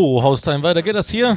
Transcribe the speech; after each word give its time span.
So, 0.00 0.22
Haustime, 0.22 0.62
weiter 0.62 0.80
geht 0.80 0.94
das 0.94 1.10
hier. 1.10 1.34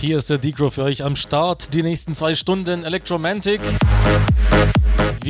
Hier 0.00 0.16
ist 0.16 0.30
der 0.30 0.38
Decro 0.38 0.70
für 0.70 0.84
euch 0.84 1.04
am 1.04 1.16
Start. 1.16 1.74
Die 1.74 1.82
nächsten 1.82 2.14
zwei 2.14 2.34
Stunden 2.34 2.84
Electromantic. 2.84 3.60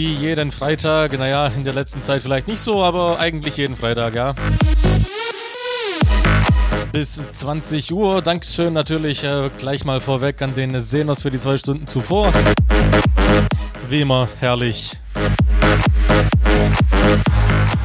Wie 0.02 0.14
jeden 0.14 0.50
Freitag. 0.50 1.16
Naja, 1.16 1.46
in 1.46 1.62
der 1.62 1.74
letzten 1.74 2.02
Zeit 2.02 2.22
vielleicht 2.22 2.48
nicht 2.48 2.58
so, 2.58 2.82
aber 2.82 3.20
eigentlich 3.20 3.56
jeden 3.56 3.76
Freitag, 3.76 4.16
ja. 4.16 4.34
Bis 6.90 7.20
20 7.30 7.92
Uhr. 7.92 8.20
Dankeschön 8.20 8.72
natürlich 8.72 9.22
äh, 9.22 9.48
gleich 9.58 9.84
mal 9.84 10.00
vorweg 10.00 10.42
an 10.42 10.56
den 10.56 10.80
Senos 10.80 11.22
für 11.22 11.30
die 11.30 11.38
zwei 11.38 11.56
Stunden 11.56 11.86
zuvor. 11.86 12.32
Wie 13.88 14.00
immer 14.00 14.28
herrlich. 14.40 14.98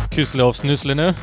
Küssle 0.10 0.44
aufs 0.44 0.64
Nüssle, 0.64 0.96
ne? 0.96 1.14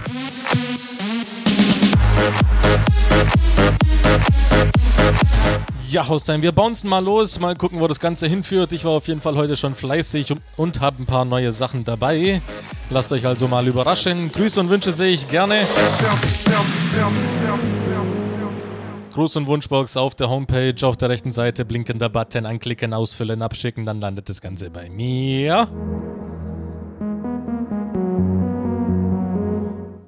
Ja, 5.95 6.09
Haustime, 6.09 6.43
wir 6.43 6.51
bouncen 6.51 6.91
mal 6.91 7.05
los, 7.05 7.39
mal 7.39 7.55
gucken, 7.55 7.79
wo 7.79 7.87
das 7.87 8.01
Ganze 8.01 8.27
hinführt. 8.27 8.73
Ich 8.73 8.85
war 8.85 8.91
auf 8.91 9.07
jeden 9.07 9.21
Fall 9.21 9.37
heute 9.37 9.55
schon 9.55 9.77
fleißig 9.77 10.33
und, 10.33 10.41
und 10.57 10.81
habe 10.81 11.01
ein 11.01 11.07
paar 11.07 11.25
neue 11.25 11.53
Sachen 11.53 11.85
dabei. 11.85 12.43
Lasst 12.91 13.13
euch 13.13 13.25
also 13.25 13.47
mal 13.47 13.65
überraschen. 13.65 14.33
Grüße 14.33 14.59
und 14.59 14.71
Wünsche 14.71 14.93
sehe 14.93 15.13
ich 15.13 15.31
gerne. 15.31 15.61
Gruß 19.13 19.37
und 19.37 19.47
Wunschbox 19.47 19.97
auf 19.97 20.17
der 20.17 20.29
Homepage, 20.29 20.75
auf 20.83 20.97
der 20.97 21.11
rechten 21.11 21.31
Seite 21.31 21.65
blinkender 21.65 22.09
Button, 22.09 22.45
anklicken, 22.45 22.93
ausfüllen, 22.93 23.41
abschicken, 23.41 23.87
dann 23.87 24.01
landet 24.01 24.29
das 24.29 24.41
Ganze 24.41 24.71
bei 24.71 24.91
mir. 24.91 25.69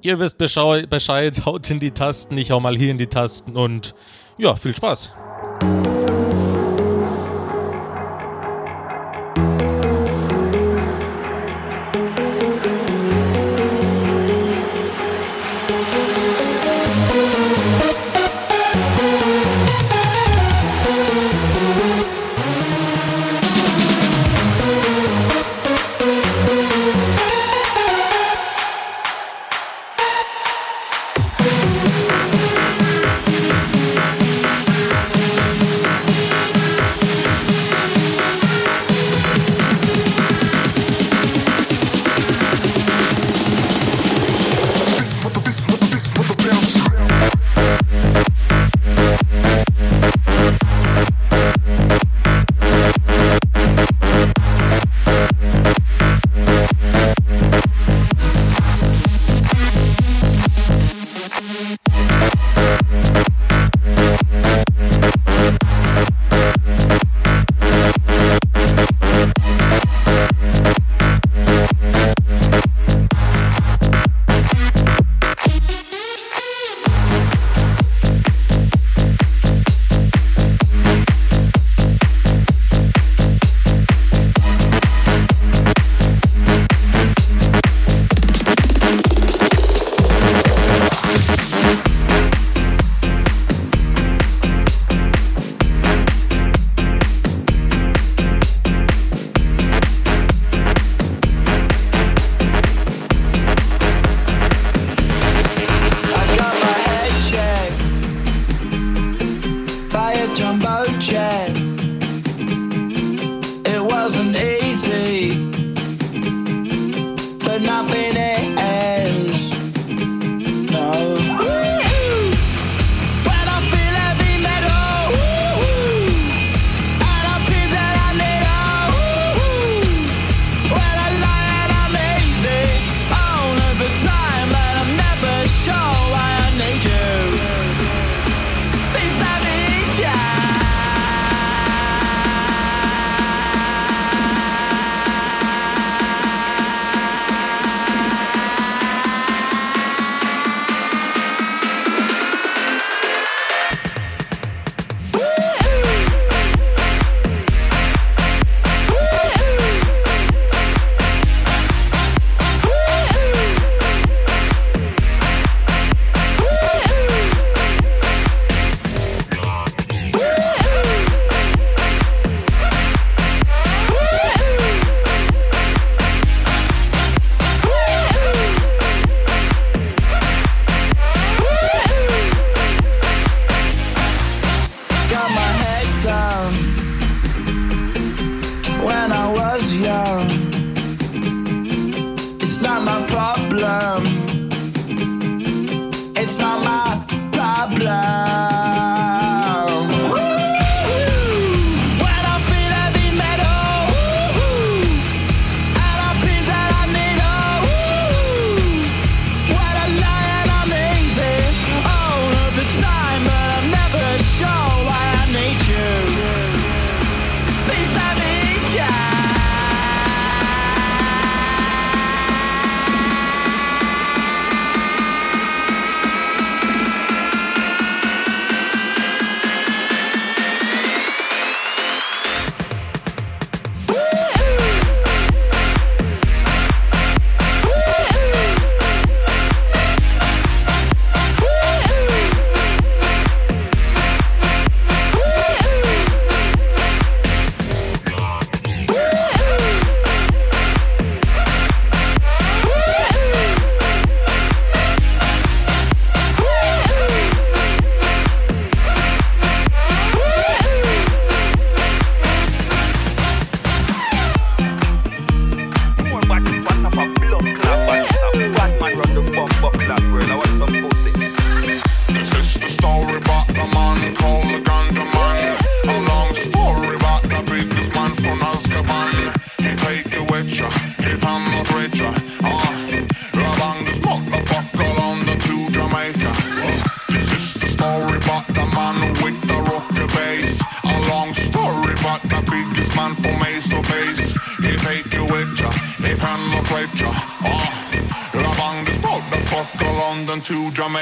Ihr 0.01 0.19
wisst 0.19 0.37
Bescheid, 0.37 0.89
haut 1.45 1.69
in 1.69 1.79
die 1.79 1.91
Tasten, 1.91 2.37
ich 2.37 2.51
hau 2.51 2.59
mal 2.59 2.75
hier 2.75 2.91
in 2.91 2.97
die 2.97 3.07
Tasten 3.07 3.55
und 3.55 3.95
ja, 4.37 4.53
viel 4.57 4.75
Spaß. 4.75 5.13
Thank 5.59 5.87
you. 5.87 5.96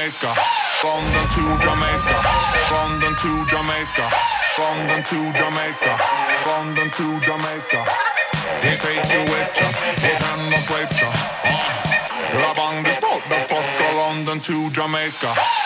Jamaica, 0.06 0.34
London 0.84 1.26
to 1.34 1.42
Jamaica, 1.66 2.18
London 2.70 3.14
to 3.16 3.46
Jamaica, 3.50 4.06
London 4.56 5.02
to 5.02 5.32
Jamaica, 5.32 5.92
London 6.46 6.90
to 6.90 7.20
Jamaica. 7.26 7.82
He 8.62 8.70
take 8.78 9.02
you 9.10 9.22
with 9.32 9.50
ya, 9.58 9.68
he 9.98 10.12
hand 10.22 10.46
no 10.48 10.58
rape 10.70 10.94
ya. 11.02 11.10
Grab 12.30 12.58
on 12.58 12.84
this 12.84 12.98
motherfucker, 12.98 13.96
London 13.96 14.38
to 14.38 14.70
Jamaica. 14.70 15.65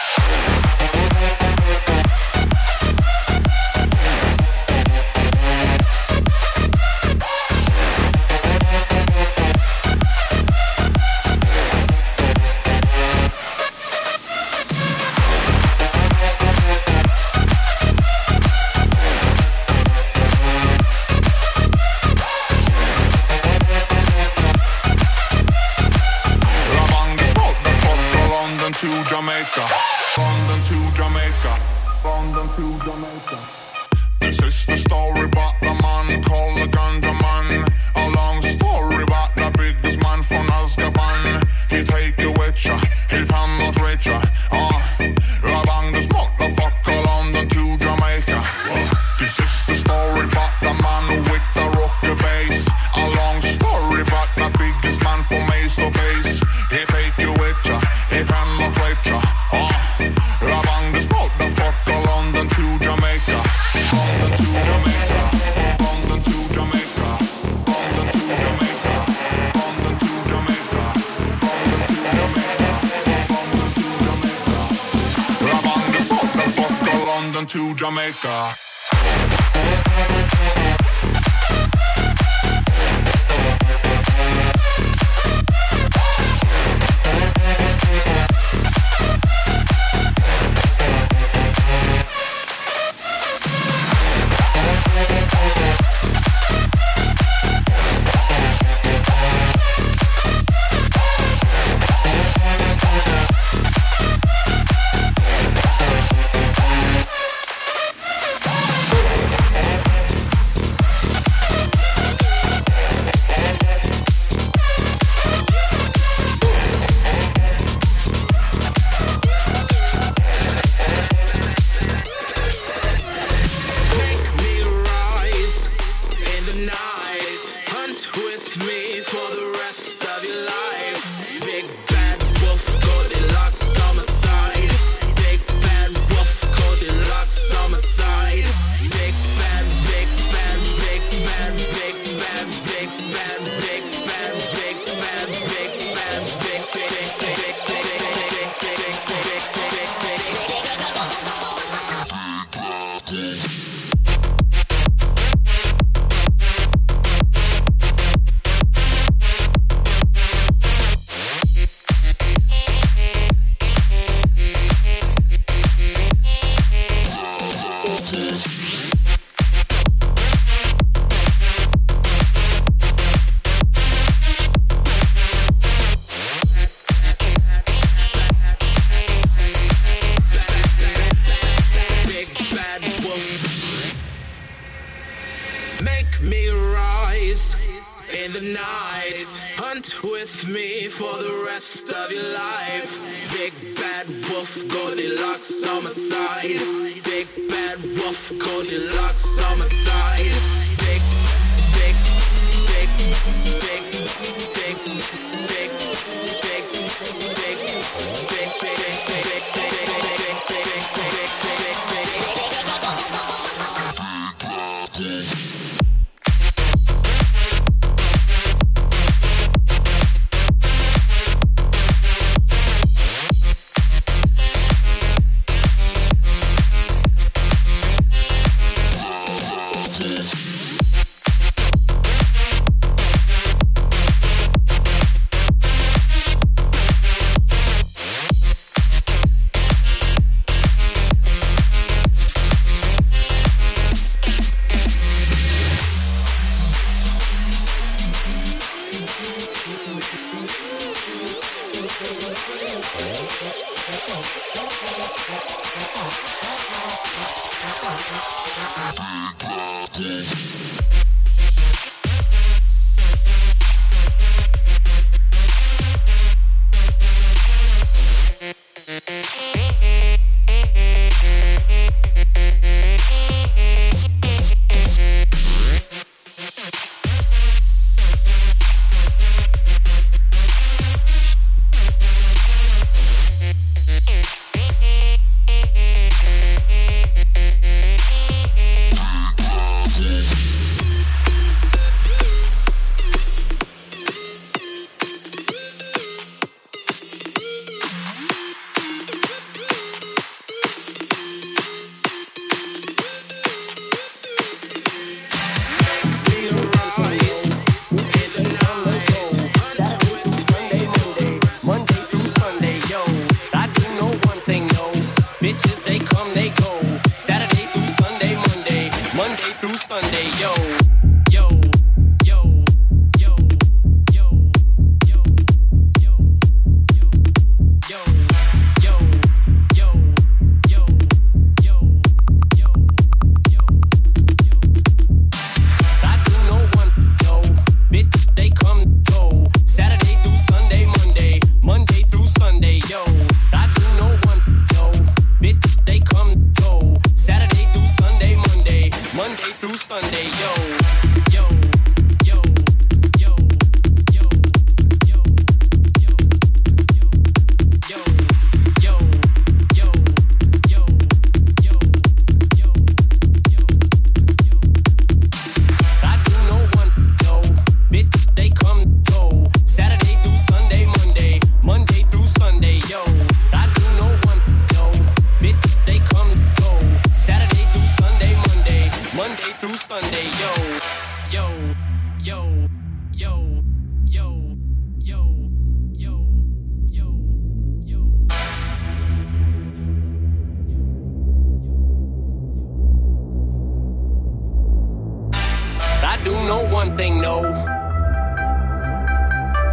Know 397.00 397.06
thing, 397.06 397.20
no. 397.22 397.40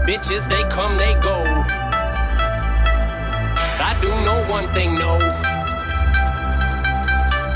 Bitches, 0.07 0.47
they 0.47 0.63
come, 0.69 0.97
they 0.97 1.13
go. 1.15 1.37
I 3.89 3.91
do 4.01 4.09
know 4.25 4.39
one 4.49 4.67
thing, 4.73 4.95
no. 4.95 5.19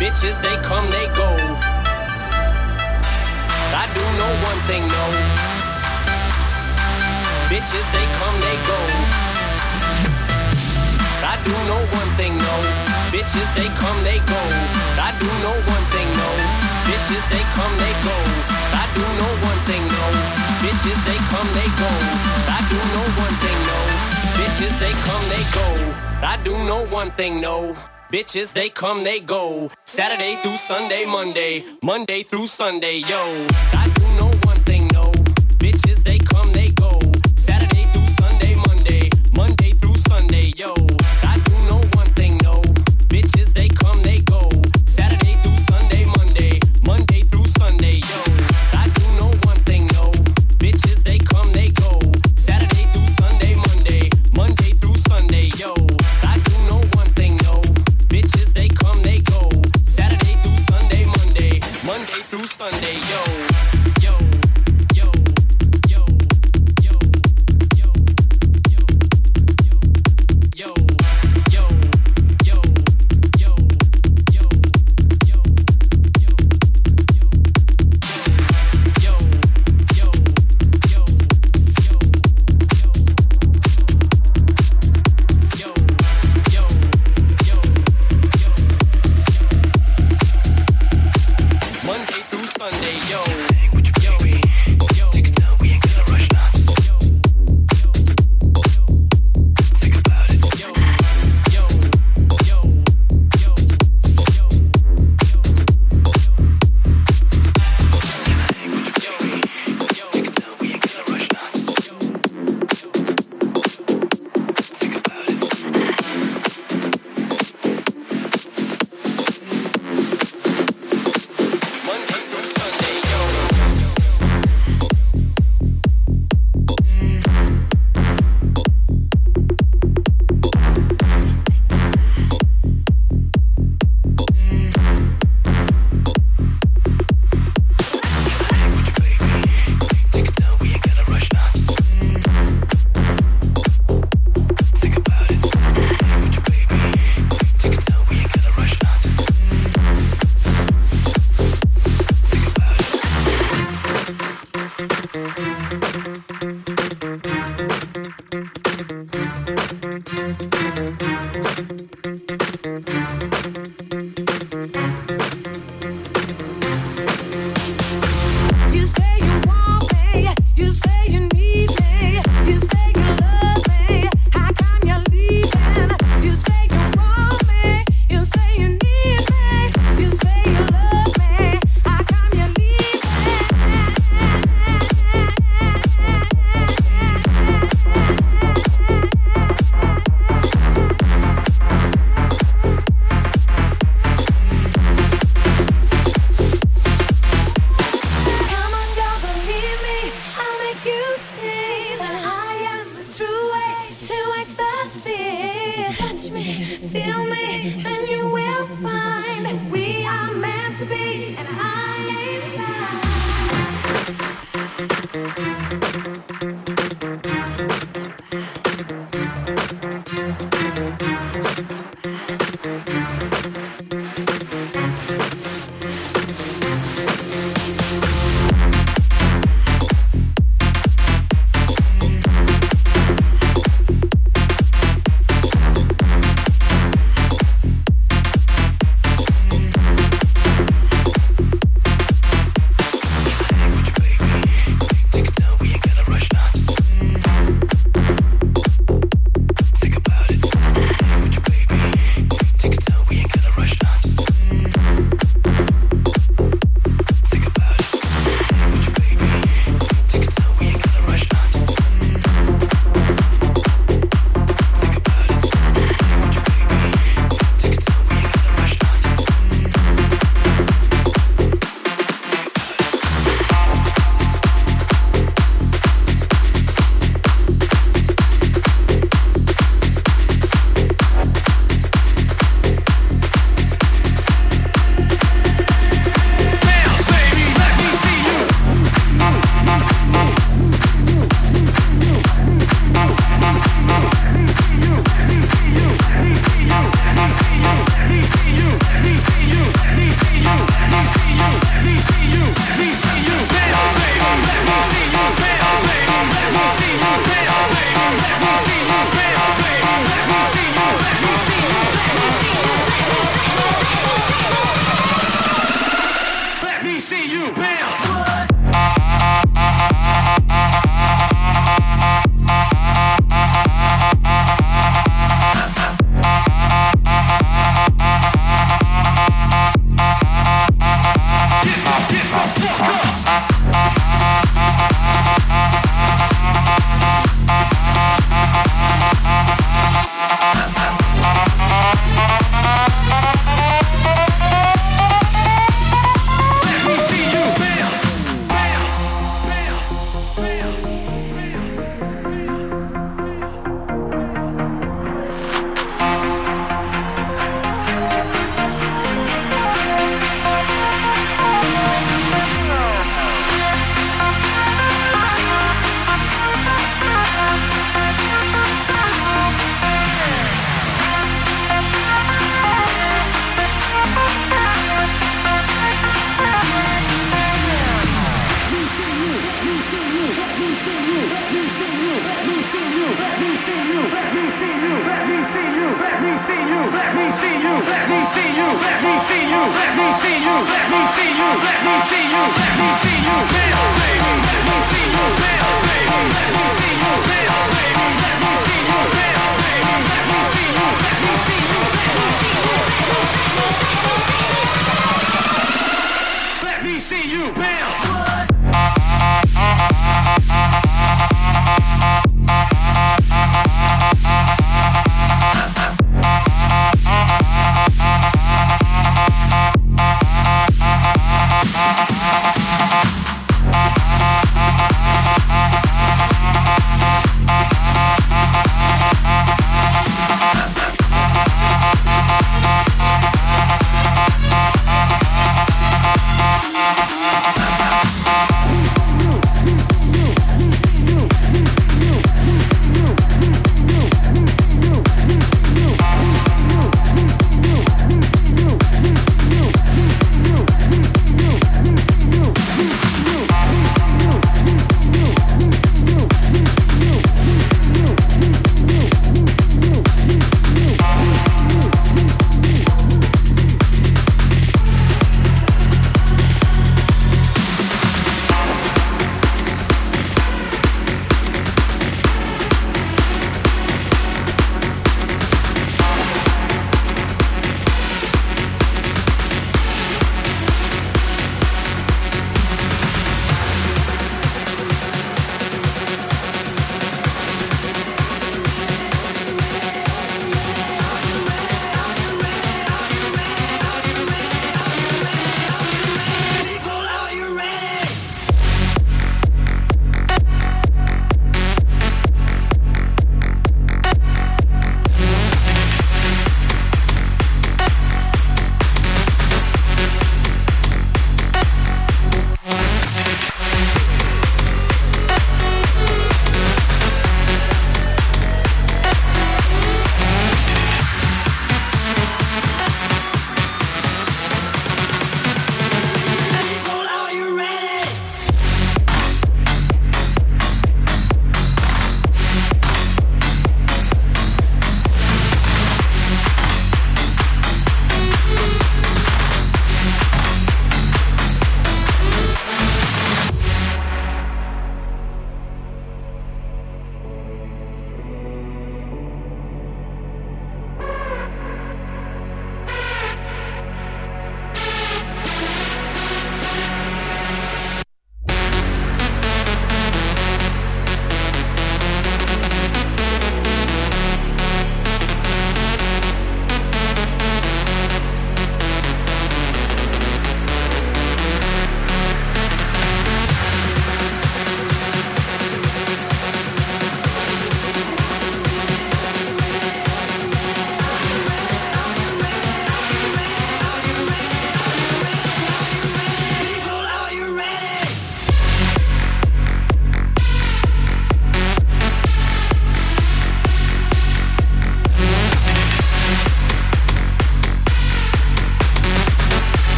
Bitches, 0.00 0.42
they 0.42 0.56
come, 0.68 0.90
they 0.90 1.06
go. 1.14 1.30
I 3.82 3.86
do 3.94 4.02
know 4.18 4.32
one 4.50 4.60
thing, 4.68 4.84
no. 4.96 5.06
Bitches, 7.50 7.86
they 7.94 8.06
come, 8.18 8.36
they 8.46 8.56
go. 8.70 8.80
I 11.32 11.34
do 11.46 11.54
know 11.68 11.82
one 12.00 12.10
thing, 12.18 12.34
no. 12.46 12.56
Bitches, 13.14 13.50
they 13.54 13.68
come, 13.80 13.98
they 14.02 14.18
go. 14.34 14.42
I 14.98 15.10
do 15.22 15.28
know 15.44 15.56
one 15.74 15.86
thing, 15.94 16.08
no. 16.22 16.30
Bitches, 16.88 17.24
they 17.30 17.44
come, 17.54 17.74
they 17.78 17.94
go. 18.08 18.59
Do 18.94 19.02
know 19.02 19.32
one 19.50 19.60
thing, 19.68 19.82
no. 19.88 20.06
Bitches, 20.62 21.00
they 21.06 21.18
come, 21.32 21.48
they 21.58 21.68
go. 21.78 21.90
I 22.48 22.60
do 22.70 22.78
know 22.94 23.06
one 23.24 23.36
thing, 23.42 23.58
no. 23.70 23.78
Bitches, 24.38 24.78
they 24.80 24.94
come, 25.06 25.24
they 25.32 25.44
go. 25.54 25.68
I 26.26 26.38
do 26.44 26.52
know 26.68 26.86
one 26.86 27.10
thing, 27.12 27.40
no. 27.40 27.76
Bitches, 28.12 28.52
they 28.52 28.68
come, 28.68 29.04
they 29.04 29.20
go. 29.20 29.70
Saturday 29.86 30.36
through 30.42 30.56
Sunday, 30.56 31.04
Monday, 31.04 31.64
Monday 31.82 32.22
through 32.24 32.46
Sunday, 32.46 32.98
yo. 32.98 33.46
I 33.72 33.89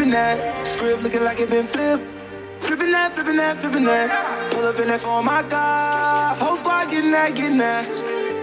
dipping 0.00 0.12
that. 0.12 0.66
Script 0.66 1.02
looking 1.02 1.24
like 1.24 1.40
it 1.40 1.50
been 1.50 1.66
flipped. 1.66 2.04
Flipping 2.60 2.92
that, 2.92 3.12
flipping 3.12 3.36
that, 3.36 3.58
flipping 3.58 3.84
that. 3.84 4.52
Pull 4.52 4.64
up 4.64 4.78
in 4.78 4.88
that 4.88 5.00
for 5.00 5.22
my 5.22 5.42
God. 5.42 6.38
Whole 6.38 6.56
squad 6.56 6.90
getting 6.90 7.10
that, 7.12 7.34
getting 7.34 7.58
that. 7.58 7.84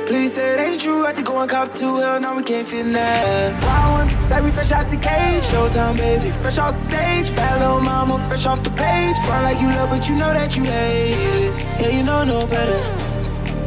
Please 0.05 0.33
say 0.33 0.53
it 0.53 0.59
ain't 0.59 0.81
true. 0.81 1.03
I 1.03 1.07
had 1.07 1.15
to 1.17 1.23
go 1.23 1.39
and 1.39 1.49
cop 1.49 1.73
two. 1.73 1.97
Hell, 1.97 2.19
no, 2.19 2.35
we 2.35 2.43
can't 2.43 2.67
fit 2.67 2.85
in 2.85 2.91
that. 2.93 3.63
Wild 3.63 3.91
ones, 3.99 4.29
like 4.29 4.43
we 4.43 4.51
fresh 4.51 4.71
out 4.71 4.89
the 4.91 4.97
cage. 4.97 5.43
Showtime, 5.51 5.97
baby, 5.97 6.31
fresh 6.43 6.59
off 6.59 6.73
the 6.73 6.81
stage. 6.81 7.35
Bad 7.35 7.59
little 7.59 7.81
mama, 7.81 8.19
fresh 8.27 8.45
off 8.45 8.61
the 8.63 8.71
page. 8.71 9.17
Front 9.25 9.43
like 9.43 9.59
you 9.59 9.67
love, 9.67 9.89
but 9.89 10.07
you 10.07 10.15
know 10.15 10.31
that 10.33 10.55
you 10.55 10.63
hate 10.63 11.17
it. 11.17 11.81
Yeah, 11.81 11.89
you 11.89 12.03
know 12.03 12.23
no 12.23 12.45
better. 12.45 12.79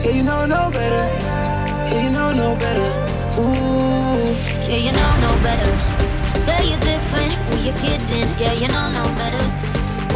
Yeah, 0.03 0.15
you 0.17 0.23
know 0.23 0.47
no 0.47 0.71
better. 0.71 1.05
Yeah, 1.91 2.05
you 2.05 2.11
know 2.11 2.33
no 2.33 2.55
better. 2.55 2.89
Ooh. 3.41 4.31
Yeah, 4.71 4.81
you 4.87 4.93
know 4.93 5.13
no 5.27 5.33
better. 5.43 6.01
Say 6.41 6.71
you're 6.71 6.81
different, 6.81 7.00
who 7.61 7.67
you 7.67 7.73
kidding? 7.81 8.29
Yeah, 8.39 8.53
you 8.53 8.69
know 8.69 8.89
no 8.91 9.05
better. 9.17 9.45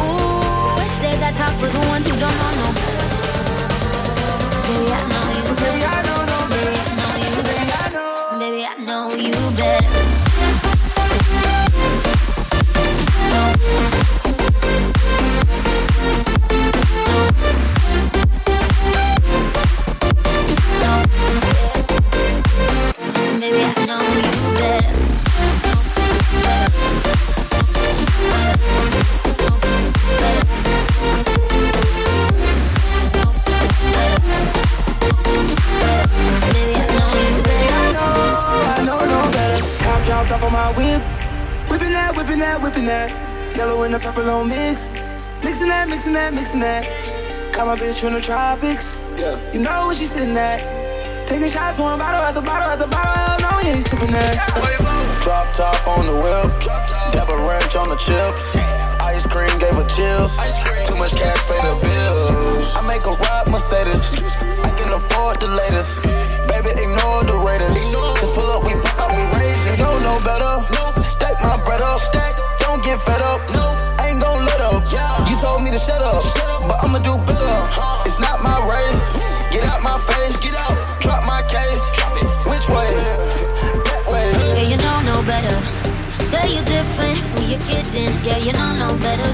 Ooh, 0.01 0.77
say 1.01 1.15
that 1.21 1.33
talk 1.37 1.53
for 1.59 1.67
the 1.67 1.79
ones 1.87 2.07
who 2.07 2.17
don't 2.17 2.37
know 2.41 2.51
no 2.61 2.67
better. 2.73 3.05
Baby, 4.65 4.91
I 4.91 5.01
know 5.11 5.25
you 5.35 5.55
Baby. 5.55 5.85
I 5.85 6.04
whipping 42.85 43.15
that. 43.15 43.55
Yellow 43.55 43.83
and 43.83 43.93
the 43.93 43.99
purple 43.99 44.29
on 44.29 44.49
mix. 44.49 44.89
Mixing 45.43 45.67
that, 45.67 45.87
mixing 45.89 46.13
that, 46.13 46.33
mixing 46.33 46.59
that. 46.61 46.85
Got 47.53 47.67
my 47.67 47.75
bitch 47.75 48.01
from 48.01 48.13
the 48.13 48.21
tropics. 48.21 48.97
Yeah. 49.17 49.39
You 49.51 49.59
know 49.59 49.87
where 49.87 49.95
she 49.95 50.05
sitting 50.05 50.37
at. 50.37 50.61
Taking 51.27 51.49
shots, 51.49 51.79
one 51.79 51.97
bottle 51.97 52.21
at 52.21 52.35
the 52.35 52.41
bottle 52.41 52.69
at 52.69 52.79
the 52.79 52.87
bottle. 52.87 53.13
Hell 53.13 53.39
no, 53.41 53.57
we 53.57 53.69
ain't 53.69 53.85
sipping 53.85 54.11
that. 54.11 54.35
Drop 55.23 55.47
top 55.55 55.87
on 55.87 56.05
the 56.05 56.13
whip. 56.13 56.53
Dab 57.13 57.29
a 57.29 57.37
ranch 57.49 57.75
on 57.75 57.89
the 57.89 57.97
chips. 57.97 58.55
Ice 59.01 59.25
cream 59.25 59.49
gave 59.57 59.73
her 59.73 59.87
chills. 59.89 60.37
Too 60.85 60.95
much 60.95 61.15
cash 61.15 61.41
pay 61.49 61.61
the 61.65 61.75
bills. 61.81 62.69
I 62.75 62.85
make 62.85 63.05
a 63.05 63.15
ride 63.17 63.47
Mercedes. 63.49 64.13
I 64.61 64.69
can 64.77 64.93
afford 64.93 65.39
the 65.39 65.47
latest. 65.47 66.03
Baby, 66.45 66.77
ignore 66.77 67.23
the 67.25 67.37
Raiders. 67.41 67.73
Just 67.73 68.33
pull 68.35 68.51
up, 68.51 68.63
we 68.63 68.73
pop 68.93 69.04
out, 69.15 69.31
we 69.31 69.39
raise. 69.39 69.65
You 69.65 69.83
know 69.83 69.99
no 69.99 70.19
better. 70.23 70.53
Stack 71.03 71.41
my 71.41 71.57
bread 71.63 71.81
up. 71.81 71.99
Don't 72.59 72.83
get 72.83 72.99
fed 72.99 73.21
up. 73.21 73.41
I 73.99 74.09
ain't 74.09 74.21
gon' 74.21 74.45
let 74.45 74.61
up. 74.61 74.83
You 75.29 75.37
told 75.37 75.63
me 75.63 75.71
to 75.71 75.79
shut 75.79 76.01
up, 76.01 76.23
but 76.67 76.83
I'ma 76.83 76.99
do 76.99 77.17
better. 77.25 77.55
It's 78.05 78.19
not 78.19 78.43
my 78.43 78.59
race. 78.67 79.01
Get 79.51 79.63
out 79.63 79.81
my 79.83 79.97
face. 79.99 80.37
Get 80.43 80.55
out. 80.55 80.75
Drop 81.01 81.23
my 81.25 81.41
case. 81.43 81.83
Which 82.45 82.67
way? 82.69 82.91
That 83.87 84.03
way. 84.11 84.27
Yeah, 84.55 84.67
you 84.71 84.77
know 84.77 84.97
no 85.11 85.23
better. 85.23 85.57
Say 86.25 86.55
you're 86.55 86.65
different, 86.65 87.17
who 87.33 87.43
you 87.45 87.57
kidding? 87.69 88.11
Yeah, 88.23 88.37
you 88.37 88.53
know 88.53 88.71
no 88.75 88.89
better. 88.97 89.31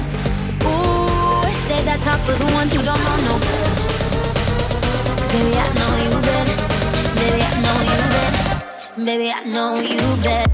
Ooh, 0.67 1.41
say 1.67 1.83
that 1.87 1.99
talk 2.03 2.19
for 2.27 2.33
the 2.37 2.45
ones 2.53 2.73
who 2.73 2.83
don't 2.83 3.01
know 3.03 3.17
no 3.29 3.35
better. 3.39 3.71
'Cause 5.15 5.31
baby, 5.31 5.55
I 5.57 5.67
know 5.79 5.91
you 6.03 6.11
better. 6.29 6.55
Baby, 7.15 7.41
I 7.41 7.51
know 7.63 7.77
you 7.81 7.97
better. 7.97 8.10
Baby, 8.97 9.31
I 9.31 9.45
know 9.45 9.75
you 9.79 9.97
better. 10.21 10.51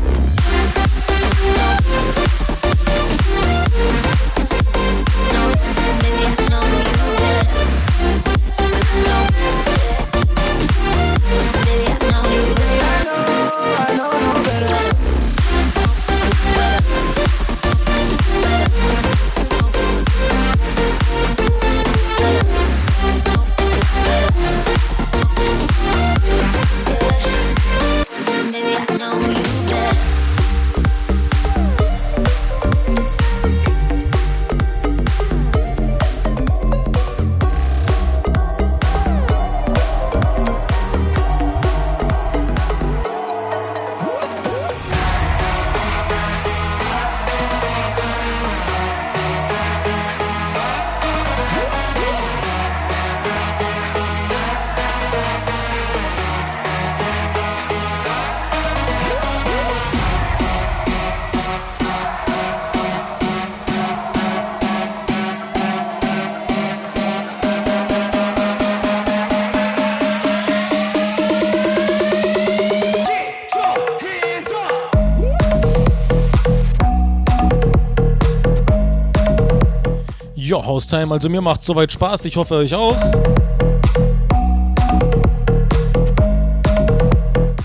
Ja, 80.77 80.79
Haustime, 80.79 81.11
also 81.11 81.27
mir 81.27 81.41
macht's 81.41 81.65
soweit 81.65 81.91
Spaß. 81.91 82.25
Ich 82.25 82.37
hoffe 82.37 82.53
euch 82.53 82.75
auch. 82.75 82.95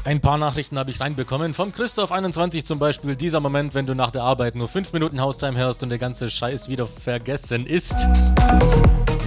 Ein 0.05 0.22
paar 0.22 0.38
Nachrichten 0.38 0.79
habe 0.79 0.90
ich 0.90 0.98
reinbekommen. 0.98 1.53
Von 1.53 1.75
Christoph21 1.75 2.64
zum 2.64 2.79
Beispiel. 2.79 3.14
Dieser 3.14 3.40
Moment, 3.40 3.75
wenn 3.75 3.85
du 3.85 3.94
nach 3.94 4.12
der 4.12 4.22
Arbeit 4.22 4.55
nur 4.55 4.66
5 4.66 4.94
Minuten 4.94 5.20
Haustime 5.20 5.59
hörst 5.59 5.83
und 5.83 5.90
der 5.90 5.98
ganze 5.98 6.31
Scheiß 6.31 6.70
wieder 6.70 6.87
vergessen 6.87 7.66
ist. 7.66 7.96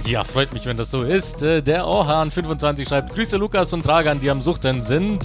Ja, 0.04 0.24
freut 0.24 0.52
mich, 0.52 0.66
wenn 0.66 0.76
das 0.76 0.90
so 0.90 1.02
ist. 1.02 1.44
Äh, 1.44 1.62
Der 1.62 1.84
Orhan25 1.84 2.88
schreibt: 2.88 3.14
Grüße 3.14 3.36
Lukas 3.36 3.72
und 3.72 3.86
Dragan, 3.86 4.20
die 4.20 4.30
am 4.30 4.40
Suchten 4.42 4.82
sind. 4.82 5.24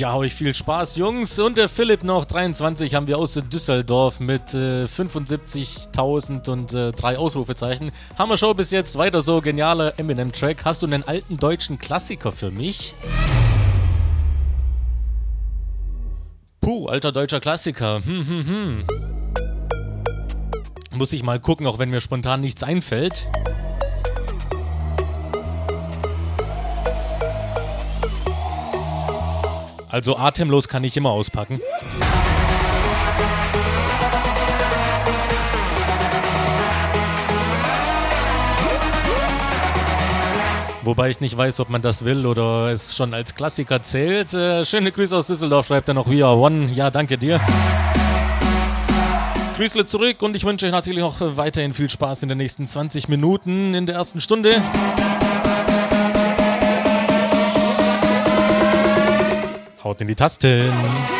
Ja, 0.00 0.16
euch 0.16 0.34
viel 0.34 0.54
Spaß, 0.54 0.96
Jungs. 0.96 1.38
Und 1.38 1.58
der 1.58 1.68
Philipp 1.68 2.04
noch 2.04 2.24
23 2.24 2.94
haben 2.94 3.06
wir 3.06 3.18
aus 3.18 3.34
Düsseldorf 3.34 4.18
mit 4.18 4.54
äh, 4.54 4.84
75.000 4.86 6.48
und 6.48 6.72
äh, 6.72 6.90
drei 6.92 7.18
Ausrufezeichen. 7.18 7.92
Hammer 8.16 8.38
Show 8.38 8.54
bis 8.54 8.70
jetzt, 8.70 8.96
weiter 8.96 9.20
so, 9.20 9.42
genialer 9.42 9.98
Eminem-Track. 9.98 10.64
Hast 10.64 10.80
du 10.80 10.86
einen 10.86 11.02
alten 11.02 11.36
deutschen 11.36 11.78
Klassiker 11.78 12.32
für 12.32 12.50
mich? 12.50 12.94
Puh, 16.62 16.86
alter 16.86 17.12
deutscher 17.12 17.40
Klassiker. 17.40 18.02
Hm, 18.02 18.26
hm, 18.26 18.46
hm. 18.46 18.84
Muss 20.92 21.12
ich 21.12 21.22
mal 21.22 21.40
gucken, 21.40 21.66
auch 21.66 21.78
wenn 21.78 21.90
mir 21.90 22.00
spontan 22.00 22.40
nichts 22.40 22.62
einfällt. 22.62 23.28
Also 29.90 30.16
atemlos 30.16 30.68
kann 30.68 30.84
ich 30.84 30.96
immer 30.96 31.10
auspacken. 31.10 31.58
Wobei 40.82 41.10
ich 41.10 41.20
nicht 41.20 41.36
weiß, 41.36 41.60
ob 41.60 41.68
man 41.68 41.82
das 41.82 42.04
will 42.04 42.24
oder 42.24 42.68
es 42.68 42.96
schon 42.96 43.12
als 43.14 43.34
Klassiker 43.34 43.82
zählt. 43.82 44.32
Äh, 44.32 44.64
schöne 44.64 44.92
Grüße 44.92 45.16
aus 45.16 45.26
Düsseldorf, 45.26 45.66
schreibt 45.66 45.88
er 45.88 45.94
noch 45.94 46.08
We 46.08 46.24
Are 46.24 46.36
One. 46.36 46.70
Ja, 46.72 46.90
danke 46.90 47.18
dir. 47.18 47.40
Grüßle 49.56 49.84
zurück 49.84 50.22
und 50.22 50.34
ich 50.34 50.44
wünsche 50.44 50.66
euch 50.66 50.72
natürlich 50.72 51.02
auch 51.02 51.16
weiterhin 51.20 51.74
viel 51.74 51.90
Spaß 51.90 52.22
in 52.22 52.30
den 52.30 52.38
nächsten 52.38 52.66
20 52.66 53.08
Minuten 53.08 53.74
in 53.74 53.84
der 53.84 53.96
ersten 53.96 54.22
Stunde. 54.22 54.56
Haut 59.82 60.00
in 60.00 60.08
die 60.08 60.14
Tasten. 60.14 61.19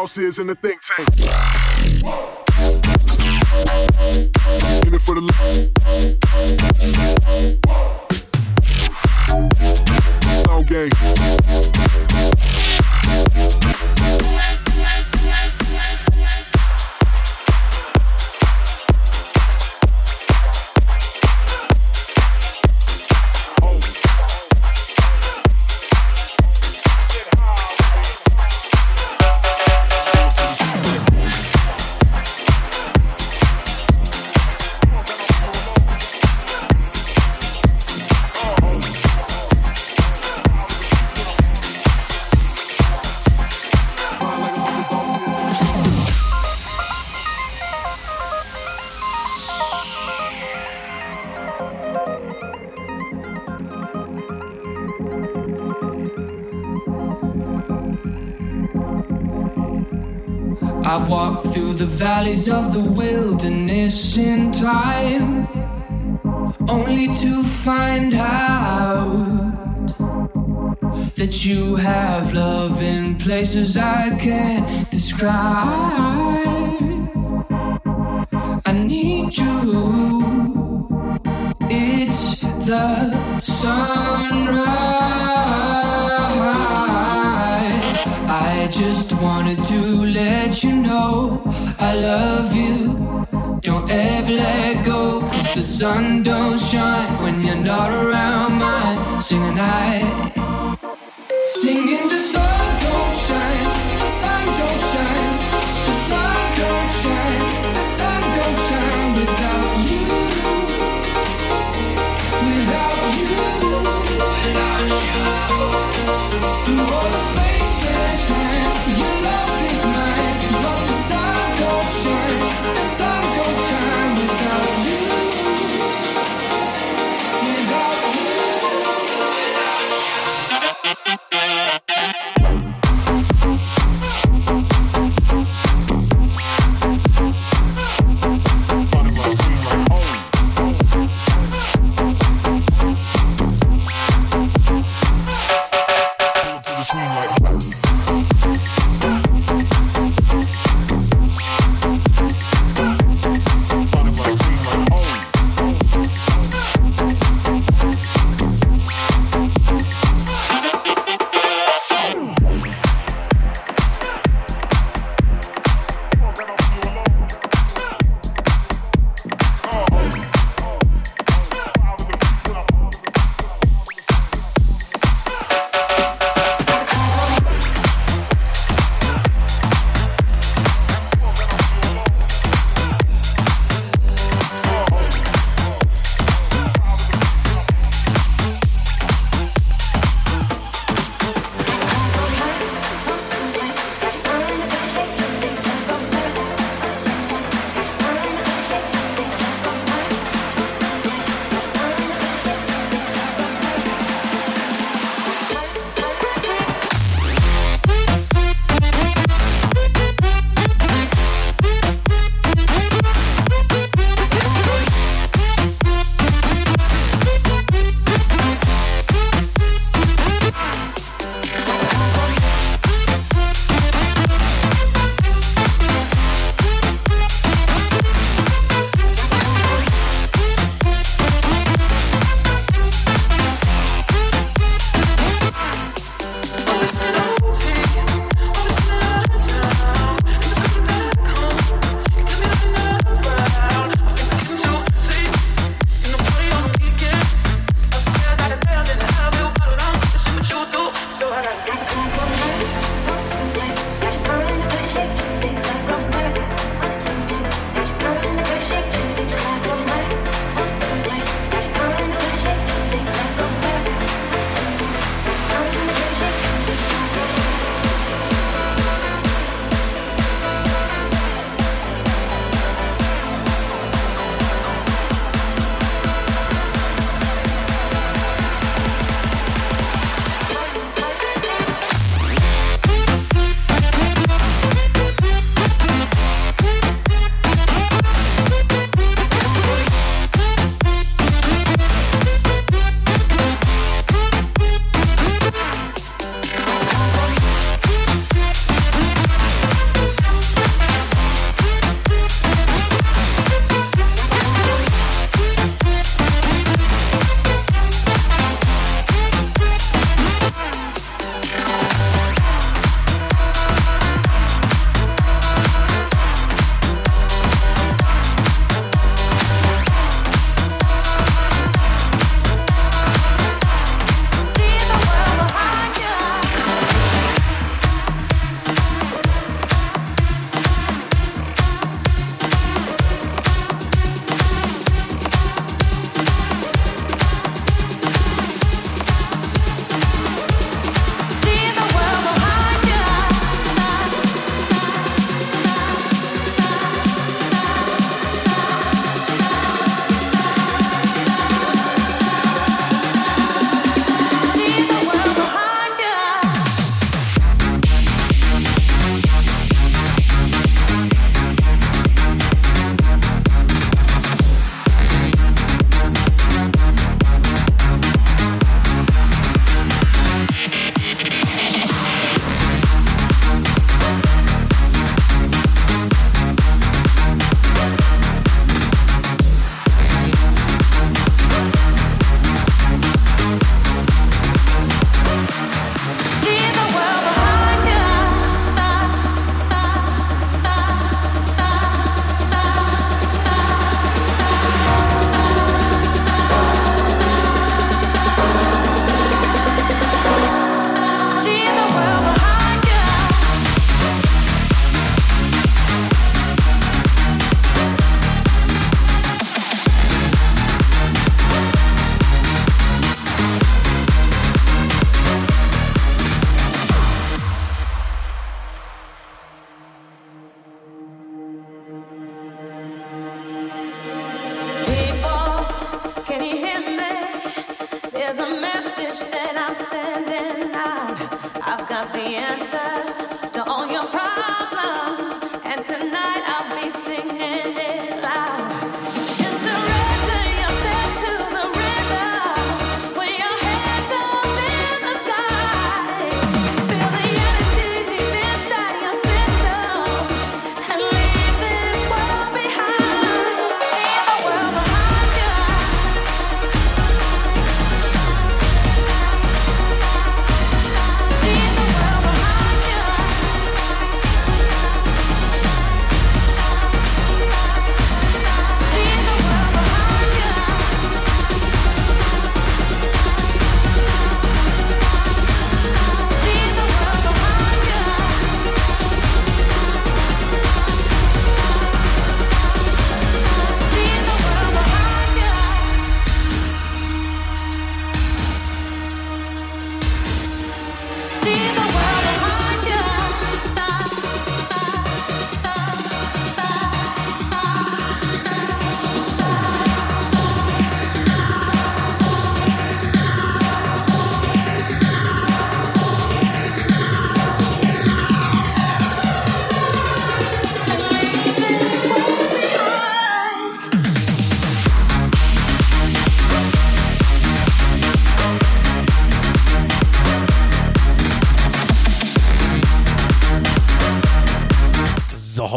boss 0.00 0.16
is 0.16 0.38
and 0.38 0.48
the 0.48 0.54
thing. 0.54 0.79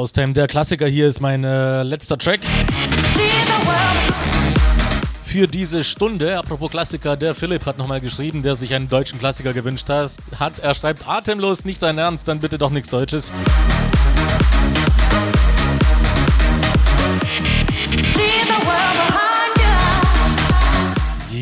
So, 0.03 0.07
Haustime, 0.07 0.33
der 0.33 0.47
Klassiker 0.47 0.85
hier 0.85 1.07
ist 1.07 1.21
mein 1.21 1.45
äh, 1.45 1.81
letzter 1.83 2.17
Track. 2.17 2.41
Für 5.23 5.47
diese 5.47 5.85
Stunde, 5.85 6.37
apropos 6.37 6.71
Klassiker, 6.71 7.15
der 7.15 7.33
Philipp 7.33 7.65
hat 7.65 7.77
nochmal 7.77 8.01
geschrieben, 8.01 8.43
der 8.43 8.55
sich 8.55 8.73
einen 8.73 8.89
deutschen 8.89 9.17
Klassiker 9.17 9.53
gewünscht 9.53 9.87
hat. 9.87 10.59
Er 10.59 10.73
schreibt 10.75 11.07
atemlos, 11.07 11.63
nicht 11.63 11.81
dein 11.81 11.97
Ernst, 11.97 12.27
dann 12.27 12.39
bitte 12.39 12.57
doch 12.57 12.69
nichts 12.69 12.89
Deutsches. 12.89 13.31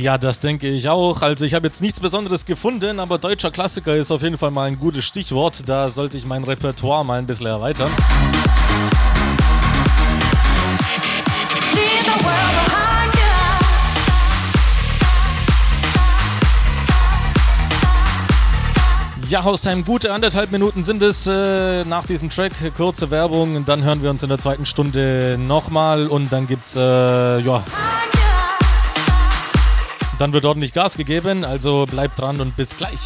Ja, 0.01 0.18
das 0.18 0.39
denke 0.39 0.68
ich 0.68 0.89
auch. 0.89 1.22
Also 1.22 1.45
ich 1.45 1.53
habe 1.53 1.68
jetzt 1.68 1.80
nichts 1.80 1.99
Besonderes 1.99 2.45
gefunden, 2.45 2.99
aber 2.99 3.20
deutscher 3.20 3.51
Klassiker 3.51 3.95
ist 3.95 4.09
auf 4.09 4.24
jeden 4.24 4.38
Fall 4.38 4.49
mal 4.49 4.68
ein 4.68 4.80
gutes 4.80 5.05
Stichwort. 5.05 5.70
Da 5.70 5.89
sollte 5.89 6.18
ich 6.18 6.26
mein 6.26 6.43
Repertoire 6.43 7.05
mal 7.05 7.20
ein 7.20 7.28
bisschen 7.28 7.45
erweitern. 7.45 7.91
Ja, 19.32 19.45
Haustime, 19.45 19.84
gute 19.84 20.11
anderthalb 20.11 20.51
Minuten 20.51 20.84
sind 20.84 21.01
es 21.01 21.26
äh, 21.26 21.86
nach 21.86 22.05
diesem 22.05 22.30
Track. 22.30 22.51
Kurze 22.76 23.11
Werbung, 23.11 23.63
dann 23.63 23.82
hören 23.82 24.03
wir 24.03 24.09
uns 24.09 24.22
in 24.24 24.28
der 24.28 24.39
zweiten 24.39 24.65
Stunde 24.65 25.38
nochmal 25.39 26.07
und 26.07 26.34
dann 26.34 26.47
gibt's, 26.47 26.76
äh, 26.76 27.39
ja. 27.39 27.63
Dann 30.19 30.34
wird 30.34 30.43
ordentlich 30.43 30.74
Gas 30.74 30.97
gegeben, 30.97 31.45
also 31.45 31.86
bleibt 31.86 32.19
dran 32.19 32.41
und 32.41 32.57
bis 32.57 32.76
gleich. 32.76 32.99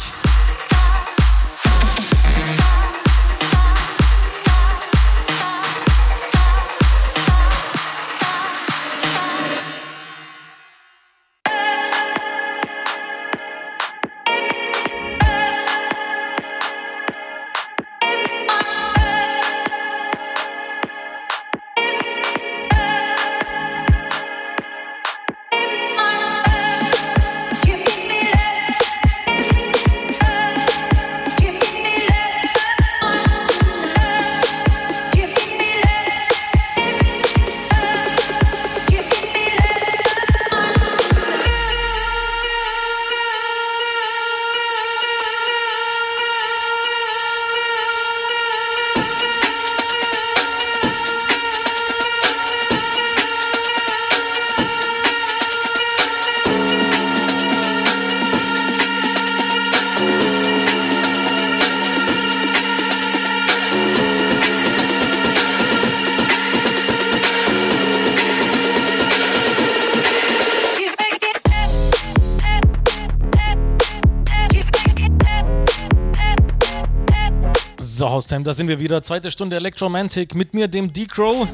Haustime, 78.36 78.44
da 78.44 78.52
sind 78.52 78.68
wir 78.68 78.78
wieder. 78.78 79.02
Zweite 79.02 79.30
Stunde 79.30 79.56
Electromantic 79.56 80.34
mit 80.34 80.52
mir, 80.52 80.68
dem 80.68 80.92
D-Crow. 80.92 81.48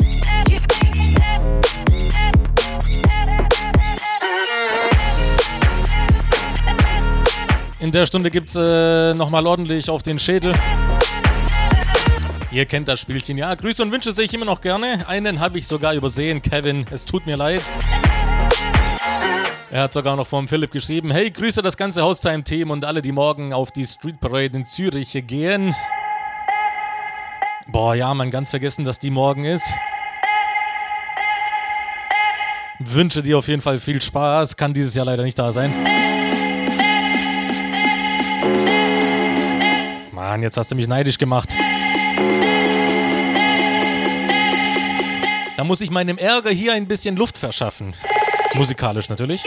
In 7.78 7.92
der 7.92 8.06
Stunde 8.06 8.30
gibt's 8.30 8.56
äh, 8.56 9.14
nochmal 9.14 9.46
ordentlich 9.46 9.90
auf 9.90 10.02
den 10.02 10.18
Schädel. 10.18 10.54
Ihr 12.50 12.66
kennt 12.66 12.88
das 12.88 13.00
Spielchen, 13.00 13.38
ja. 13.38 13.54
Grüße 13.54 13.82
und 13.82 13.92
Wünsche 13.92 14.12
sehe 14.12 14.24
ich 14.24 14.34
immer 14.34 14.44
noch 14.44 14.60
gerne. 14.60 15.06
Einen 15.08 15.40
habe 15.40 15.58
ich 15.58 15.66
sogar 15.66 15.94
übersehen, 15.94 16.42
Kevin. 16.42 16.86
Es 16.90 17.04
tut 17.04 17.26
mir 17.26 17.36
leid. 17.36 17.62
Er 19.70 19.84
hat 19.84 19.92
sogar 19.92 20.16
noch 20.16 20.26
vom 20.26 20.48
Philipp 20.48 20.70
geschrieben: 20.70 21.10
Hey, 21.10 21.30
grüße 21.30 21.62
das 21.62 21.76
ganze 21.76 22.02
Haustime-Team 22.02 22.70
und 22.70 22.84
alle, 22.84 23.02
die 23.02 23.12
morgen 23.12 23.52
auf 23.52 23.70
die 23.70 23.86
Street 23.86 24.20
Parade 24.20 24.56
in 24.56 24.66
Zürich 24.66 25.12
gehen. 25.26 25.74
Boah, 27.72 27.94
ja, 27.94 28.12
man 28.12 28.30
ganz 28.30 28.50
vergessen, 28.50 28.84
dass 28.84 28.98
die 28.98 29.08
morgen 29.08 29.46
ist. 29.46 29.72
Wünsche 32.78 33.22
dir 33.22 33.38
auf 33.38 33.48
jeden 33.48 33.62
Fall 33.62 33.80
viel 33.80 34.02
Spaß. 34.02 34.58
Kann 34.58 34.74
dieses 34.74 34.94
Jahr 34.94 35.06
leider 35.06 35.22
nicht 35.22 35.38
da 35.38 35.52
sein. 35.52 35.72
Mann, 40.12 40.42
jetzt 40.42 40.58
hast 40.58 40.70
du 40.70 40.76
mich 40.76 40.86
neidisch 40.86 41.16
gemacht. 41.16 41.54
Da 45.56 45.64
muss 45.64 45.80
ich 45.80 45.90
meinem 45.90 46.18
Ärger 46.18 46.50
hier 46.50 46.74
ein 46.74 46.86
bisschen 46.86 47.16
Luft 47.16 47.38
verschaffen. 47.38 47.94
Musikalisch 48.52 49.08
natürlich. 49.08 49.44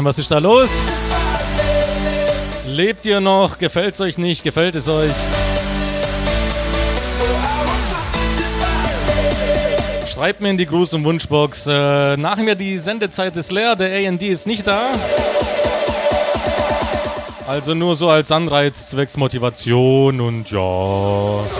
Mannheim, 0.00 0.04
was 0.06 0.18
ist 0.18 0.30
da 0.30 0.38
los? 0.38 0.70
Lebt 2.66 3.04
ihr 3.04 3.20
noch? 3.20 3.58
Gefällt 3.58 3.94
es 3.94 4.00
euch 4.00 4.16
nicht? 4.16 4.42
Gefällt 4.42 4.74
es 4.74 4.88
euch? 4.88 5.12
Schreibt 10.06 10.40
mir 10.40 10.50
in 10.50 10.56
die 10.56 10.66
Gruß- 10.66 10.94
und 10.94 11.04
Wunschbox. 11.04 11.66
Äh, 11.66 12.16
nach 12.16 12.38
mir 12.38 12.54
die 12.54 12.78
Sendezeit 12.78 13.36
ist 13.36 13.52
leer, 13.52 13.76
der 13.76 14.08
AND 14.08 14.22
ist 14.22 14.46
nicht 14.46 14.66
da. 14.66 14.80
Also 17.46 17.74
nur 17.74 17.94
so 17.96 18.08
als 18.08 18.30
Anreiz, 18.32 18.86
zwecks 18.86 19.16
Motivation 19.16 20.20
und 20.20 20.50
ja. 20.50 21.59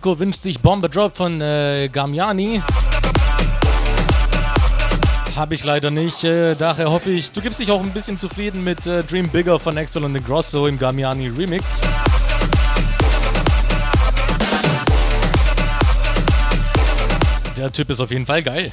Nico 0.00 0.18
wünscht 0.18 0.40
sich 0.40 0.60
Bombe 0.60 0.88
Drop 0.88 1.14
von 1.14 1.42
äh, 1.42 1.90
Gamiani. 1.92 2.62
Habe 5.36 5.54
ich 5.54 5.62
leider 5.62 5.90
nicht. 5.90 6.24
Äh, 6.24 6.54
daher 6.54 6.90
hoffe 6.90 7.10
ich, 7.10 7.32
du 7.32 7.42
gibst 7.42 7.60
dich 7.60 7.70
auch 7.70 7.82
ein 7.82 7.90
bisschen 7.90 8.16
zufrieden 8.16 8.64
mit 8.64 8.86
äh, 8.86 9.02
Dream 9.02 9.28
Bigger 9.28 9.60
von 9.60 9.76
Axel 9.76 10.02
und 10.02 10.12
Negrosso 10.12 10.66
im 10.66 10.78
Gamiani 10.78 11.28
Remix. 11.28 11.82
Der 17.58 17.70
Typ 17.70 17.90
ist 17.90 18.00
auf 18.00 18.10
jeden 18.10 18.24
Fall 18.24 18.42
geil. 18.42 18.72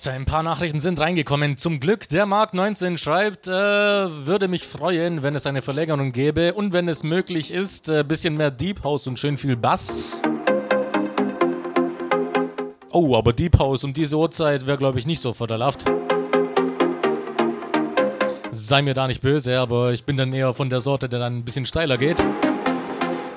Haustime, 0.00 0.16
ein 0.16 0.24
paar 0.24 0.42
Nachrichten 0.42 0.80
sind 0.80 0.98
reingekommen. 0.98 1.58
Zum 1.58 1.78
Glück, 1.78 2.08
der 2.08 2.24
Mark 2.24 2.54
19 2.54 2.96
schreibt, 2.96 3.46
äh, 3.48 3.50
würde 3.50 4.48
mich 4.48 4.66
freuen, 4.66 5.22
wenn 5.22 5.34
es 5.34 5.44
eine 5.44 5.60
Verlängerung 5.60 6.12
gäbe 6.12 6.54
und 6.54 6.72
wenn 6.72 6.88
es 6.88 7.02
möglich 7.02 7.52
ist, 7.52 7.90
ein 7.90 8.00
äh, 8.00 8.04
bisschen 8.04 8.34
mehr 8.34 8.50
Deep 8.50 8.82
House 8.82 9.06
und 9.06 9.18
schön 9.18 9.36
viel 9.36 9.56
Bass. 9.56 10.22
Oh, 12.90 13.14
aber 13.14 13.34
Deep 13.34 13.58
House 13.58 13.84
um 13.84 13.92
diese 13.92 14.16
Uhrzeit 14.16 14.66
wäre, 14.66 14.78
glaube 14.78 14.98
ich, 14.98 15.06
nicht 15.06 15.20
so 15.20 15.34
vorteilhaft. 15.34 15.84
Sei 18.52 18.80
mir 18.80 18.94
da 18.94 19.06
nicht 19.06 19.20
böse, 19.20 19.58
aber 19.58 19.92
ich 19.92 20.04
bin 20.04 20.16
dann 20.16 20.32
eher 20.32 20.54
von 20.54 20.70
der 20.70 20.80
Sorte, 20.80 21.10
der 21.10 21.18
dann 21.18 21.36
ein 21.36 21.44
bisschen 21.44 21.66
steiler 21.66 21.98
geht. 21.98 22.16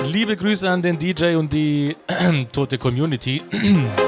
Liebe 0.06 0.38
Grüße 0.38 0.70
an 0.70 0.82
den 0.82 0.98
DJ 0.98 1.36
und 1.36 1.52
die 1.52 1.98
tote 2.54 2.78
Community. 2.78 3.42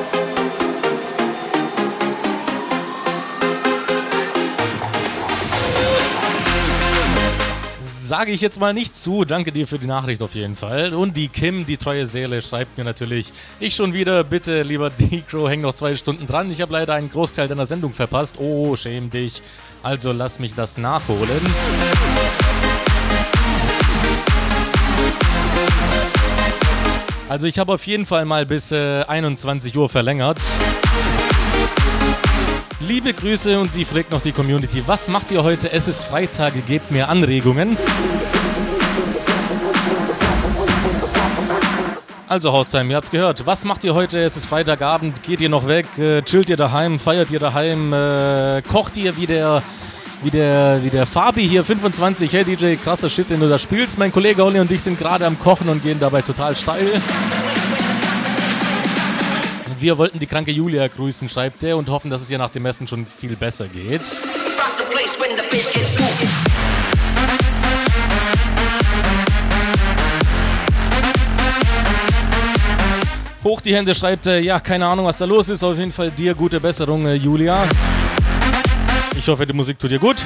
Sage 8.18 8.32
ich 8.32 8.40
jetzt 8.40 8.62
mal 8.62 8.74
nicht 8.74 8.96
zu. 8.96 9.26
Danke 9.26 9.52
dir 9.52 9.68
für 9.68 9.78
die 9.78 9.88
Nachricht 9.88 10.22
auf 10.22 10.36
jeden 10.36 10.56
Fall. 10.56 10.94
Und 10.94 11.18
die 11.18 11.28
Kim, 11.28 11.66
die 11.66 11.76
treue 11.76 12.08
Seele, 12.08 12.42
schreibt 12.42 12.78
mir 12.78 12.86
natürlich, 12.86 13.34
ich 13.60 13.76
schon 13.76 13.92
wieder, 13.92 14.24
bitte, 14.24 14.62
lieber 14.62 14.90
Decro, 15.00 15.50
häng 15.50 15.60
noch 15.60 15.74
zwei 15.74 15.96
Stunden 15.96 16.26
dran. 16.26 16.50
Ich 16.50 16.62
habe 16.62 16.72
leider 16.72 16.94
einen 16.94 17.12
Großteil 17.12 17.50
deiner 17.50 17.66
Sendung 17.66 17.92
verpasst. 17.92 18.38
Oh, 18.40 18.74
schäm 18.78 19.10
dich. 19.10 19.42
Also 19.84 20.14
lass 20.14 20.40
mich 20.40 20.56
das 20.56 20.78
nachholen. 20.78 21.42
Also 27.28 27.48
ich 27.48 27.60
habe 27.60 27.74
auf 27.74 27.86
jeden 27.86 28.06
Fall 28.06 28.24
mal 28.24 28.46
bis 28.46 28.72
äh, 28.72 29.04
21 29.04 29.76
Uhr 29.78 29.90
verlängert. 29.90 30.38
Liebe 32.81 33.14
Grüße 33.14 33.57
und 33.57 33.72
sie 33.72 33.85
fragt 33.85 34.11
noch 34.11 34.19
die 34.19 34.34
Community, 34.34 34.84
was 34.85 35.07
macht 35.07 35.31
ihr 35.31 35.43
heute? 35.43 35.72
Es 35.72 35.88
ist 35.88 36.03
Freitag, 36.03 36.53
gebt 36.68 36.91
mir 36.91 37.07
Anregungen. 37.07 37.77
Also 42.27 42.52
Haustime, 42.52 42.91
ihr 42.91 42.97
habt's 42.97 43.11
gehört. 43.11 43.45
Was 43.45 43.64
macht 43.64 43.85
ihr 43.85 43.93
heute? 43.93 44.19
Es 44.22 44.35
ist 44.35 44.47
Freitagabend. 44.47 45.23
Geht 45.23 45.39
ihr 45.39 45.47
noch 45.47 45.68
weg? 45.68 45.85
Äh, 45.97 46.22
chillt 46.23 46.49
ihr 46.49 46.57
daheim? 46.57 46.99
Feiert 46.99 47.31
ihr 47.31 47.39
daheim? 47.39 47.93
Äh, 47.93 48.61
kocht 48.64 48.97
ihr 48.97 49.15
wie 49.15 49.26
der, 49.26 49.64
wie 50.22 50.31
der, 50.31 50.84
wie 50.84 50.89
der 50.89 51.06
Fabi 51.06 51.47
hier 51.47 51.64
25? 51.64 52.34
Hey 52.34 52.43
DJ, 52.43 52.76
krasser 52.76 53.10
Shit, 53.10 53.30
den 53.30 53.39
du 53.39 53.47
da 53.47 53.57
spielst. 53.57 53.97
Mein 53.97 54.11
Kollege 54.11 54.43
Olli 54.43 54.60
und 54.60 54.69
ich 54.69 54.81
sind 54.81 54.99
gerade 54.99 55.26
am 55.26 55.39
Kochen 55.39 55.69
und 55.69 55.81
gehen 55.81 55.99
dabei 56.02 56.22
total 56.22 56.53
steil. 56.57 57.02
Wir 59.80 59.97
wollten 59.97 60.19
die 60.19 60.26
kranke 60.26 60.52
Julia 60.52 60.88
grüßen, 60.88 61.27
schreibt 61.27 61.64
er, 61.64 61.77
und 61.77 61.89
hoffen, 61.89 62.10
dass 62.10 62.22
es 62.22 62.30
ihr 62.30 62.38
nach 62.38 62.49
dem 62.49 62.65
Essen 62.65 62.88
schon 62.88 63.06
viel 63.06 63.35
besser 63.35 63.68
geht. 63.68 64.02
Hoch 73.43 73.61
die 73.61 73.76
Hände, 73.76 73.93
schreibt 73.93 74.26
er, 74.26 74.39
ja, 74.39 74.60
keine 74.60 74.88
Ahnung, 74.88 75.06
was 75.06 75.18
da 75.18 75.26
los 75.26 75.49
ist. 75.49 75.64
Auf 75.64 75.77
jeden 75.77 75.91
Fall 75.91 76.10
dir 76.10 76.34
gute 76.34 76.60
Besserung, 76.60 77.06
äh, 77.06 77.14
Julia. 77.14 77.64
Ich 79.15 79.27
hoffe, 79.27 79.45
die 79.45 79.53
Musik 79.53 79.77
tut 79.77 79.91
dir 79.91 79.99
gut. 79.99 80.18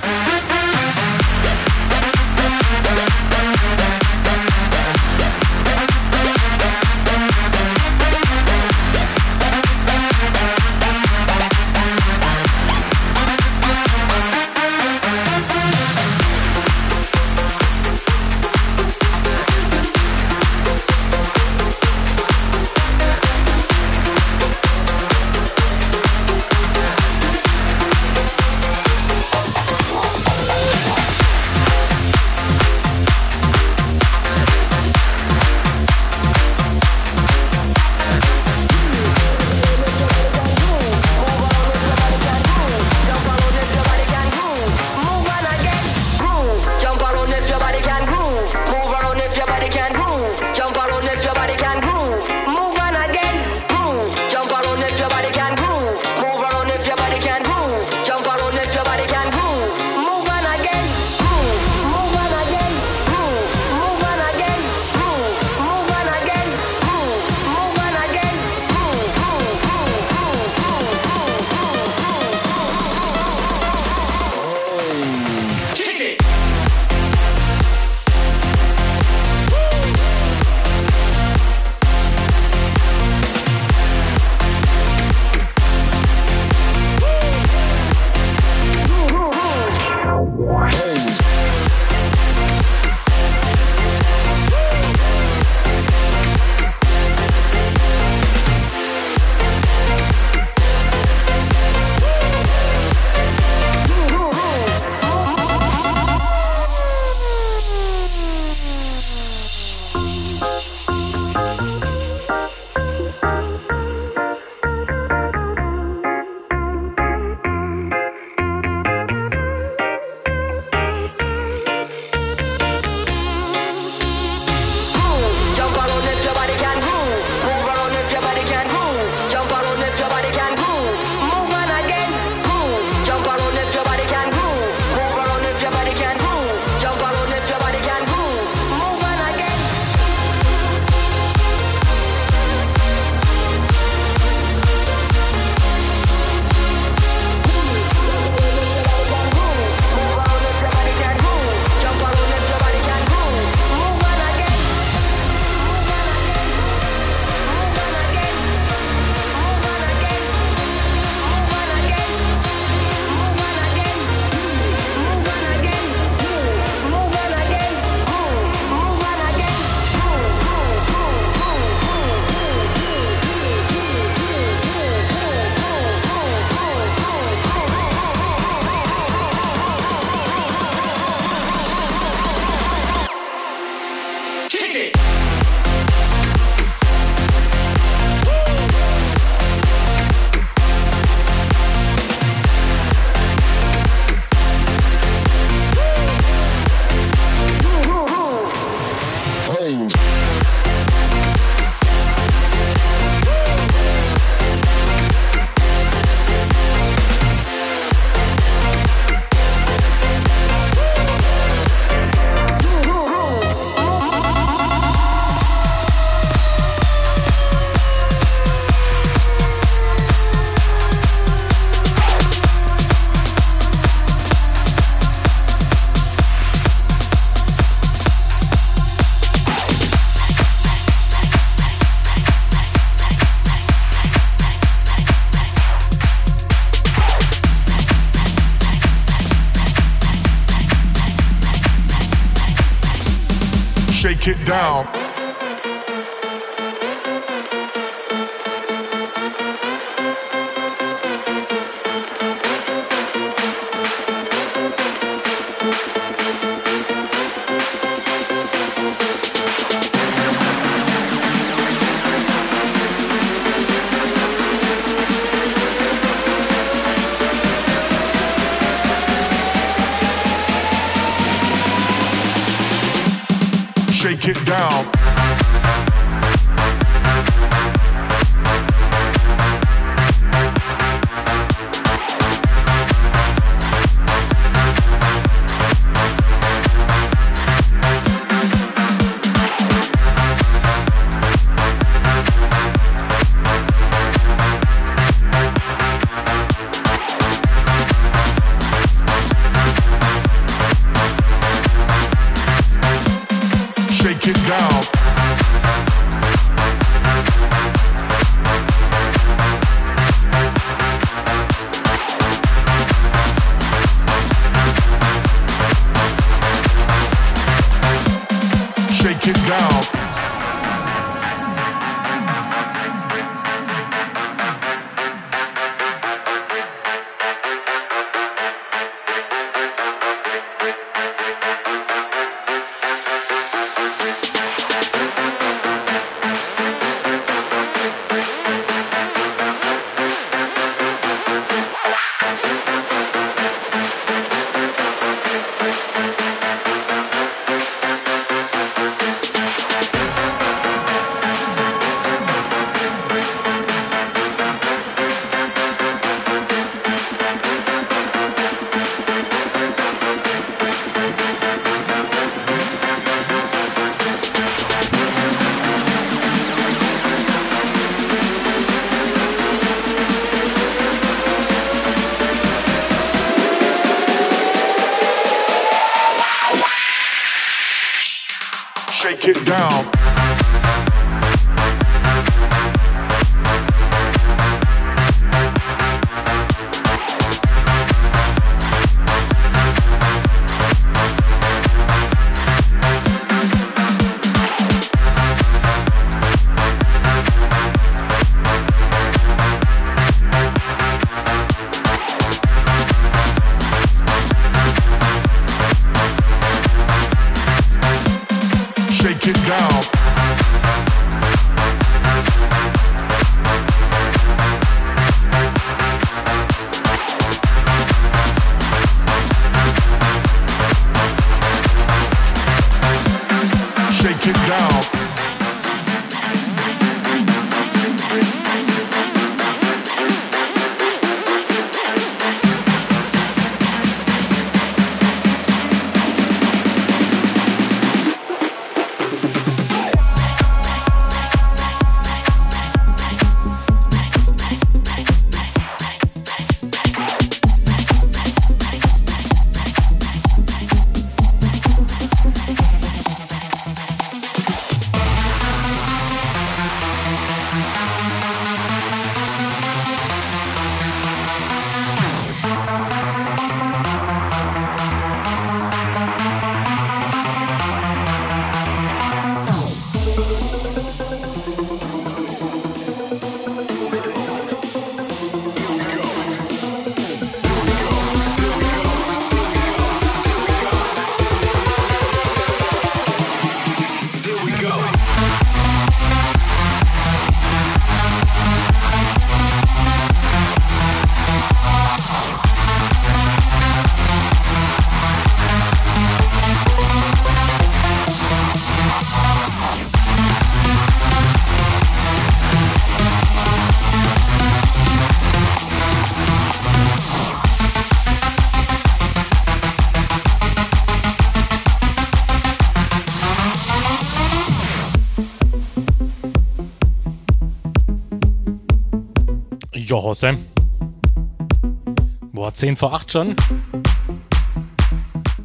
10 522.59 522.75
vor 522.75 522.93
8 522.93 523.09
schon. 523.09 523.35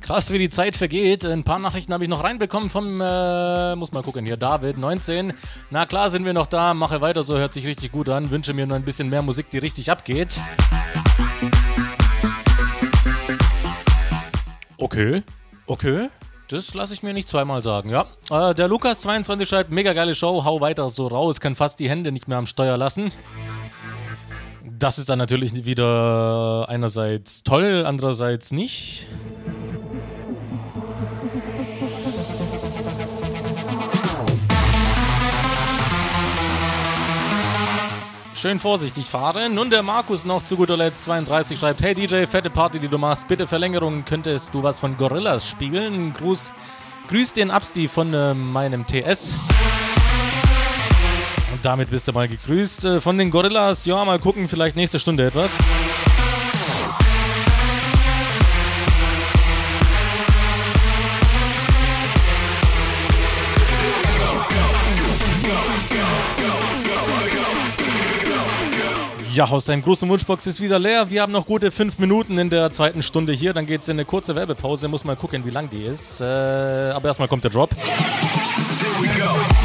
Krass, 0.00 0.32
wie 0.32 0.38
die 0.40 0.50
Zeit 0.50 0.74
vergeht. 0.74 1.24
Ein 1.24 1.44
paar 1.44 1.60
Nachrichten 1.60 1.92
habe 1.92 2.02
ich 2.02 2.10
noch 2.10 2.24
reinbekommen 2.24 2.70
vom, 2.70 3.00
äh, 3.00 3.76
muss 3.76 3.92
mal 3.92 4.02
gucken 4.02 4.26
hier, 4.26 4.36
David, 4.36 4.78
19. 4.78 5.32
Na 5.70 5.86
klar, 5.86 6.10
sind 6.10 6.24
wir 6.24 6.32
noch 6.32 6.46
da. 6.46 6.74
Mache 6.74 7.00
weiter 7.02 7.22
so, 7.22 7.38
hört 7.38 7.52
sich 7.52 7.68
richtig 7.68 7.92
gut 7.92 8.08
an. 8.08 8.30
Wünsche 8.30 8.52
mir 8.52 8.66
nur 8.66 8.76
ein 8.76 8.82
bisschen 8.82 9.10
mehr 9.10 9.22
Musik, 9.22 9.48
die 9.50 9.58
richtig 9.58 9.92
abgeht. 9.92 10.40
Okay, 14.76 15.22
okay. 15.68 16.08
Das 16.48 16.74
lasse 16.74 16.94
ich 16.94 17.04
mir 17.04 17.14
nicht 17.14 17.28
zweimal 17.28 17.62
sagen, 17.62 17.90
ja. 17.90 18.06
Äh, 18.28 18.54
der 18.54 18.68
Lukas22 18.68 19.46
schreibt, 19.46 19.70
mega 19.70 19.92
geile 19.92 20.16
Show, 20.16 20.44
hau 20.44 20.60
weiter 20.60 20.90
so 20.90 21.06
raus, 21.06 21.38
kann 21.38 21.54
fast 21.54 21.78
die 21.78 21.88
Hände 21.88 22.10
nicht 22.10 22.26
mehr 22.26 22.38
am 22.38 22.46
Steuer 22.46 22.76
lassen. 22.76 23.12
Das 24.78 24.98
ist 24.98 25.08
dann 25.08 25.18
natürlich 25.18 25.64
wieder 25.64 26.66
einerseits 26.68 27.42
toll, 27.42 27.84
andererseits 27.86 28.52
nicht. 28.52 29.06
Schön 38.34 38.58
vorsichtig 38.58 39.06
fahren. 39.06 39.54
Nun 39.54 39.70
der 39.70 39.82
Markus 39.82 40.24
noch 40.24 40.44
zu 40.44 40.56
guter 40.56 40.76
Letzt 40.76 41.04
32 41.04 41.58
schreibt: 41.58 41.80
Hey 41.80 41.94
DJ, 41.94 42.26
fette 42.26 42.50
Party, 42.50 42.78
die 42.78 42.88
du 42.88 42.98
machst. 42.98 43.28
Bitte 43.28 43.46
Verlängerung. 43.46 44.04
Könntest 44.04 44.52
du 44.52 44.62
was 44.62 44.78
von 44.78 44.98
Gorillas 44.98 45.48
spielen? 45.48 46.12
Gruß, 46.12 46.52
grüß 47.08 47.32
den 47.32 47.50
Absti 47.50 47.88
von 47.88 48.12
äh, 48.12 48.34
meinem 48.34 48.86
TS. 48.86 49.36
Damit 51.64 51.88
bist 51.88 52.06
du 52.06 52.12
mal 52.12 52.28
gegrüßt. 52.28 52.84
Äh, 52.84 53.00
von 53.00 53.16
den 53.16 53.30
Gorillas, 53.30 53.86
ja, 53.86 54.04
mal 54.04 54.18
gucken, 54.18 54.50
vielleicht 54.50 54.76
nächste 54.76 54.98
Stunde 54.98 55.26
etwas. 55.26 55.50
Ja, 69.32 69.46
aus 69.46 69.64
deinem 69.64 69.82
großen 69.82 70.06
Wunschbox 70.08 70.46
ist 70.46 70.60
wieder 70.60 70.78
leer. 70.78 71.08
Wir 71.08 71.22
haben 71.22 71.32
noch 71.32 71.46
gute 71.46 71.70
fünf 71.70 71.98
Minuten 71.98 72.36
in 72.36 72.50
der 72.50 72.72
zweiten 72.72 73.02
Stunde 73.02 73.32
hier. 73.32 73.54
Dann 73.54 73.66
geht 73.66 73.82
es 73.82 73.88
in 73.88 73.94
eine 73.94 74.04
kurze 74.04 74.36
Werbepause. 74.36 74.86
Muss 74.88 75.04
mal 75.04 75.16
gucken, 75.16 75.46
wie 75.46 75.50
lang 75.50 75.70
die 75.70 75.84
ist. 75.84 76.20
Äh, 76.20 76.24
aber 76.24 77.08
erstmal 77.08 77.26
kommt 77.26 77.42
der 77.42 77.50
Drop. 77.50 77.70
Oh 77.74 79.04
ja, 79.18 79.63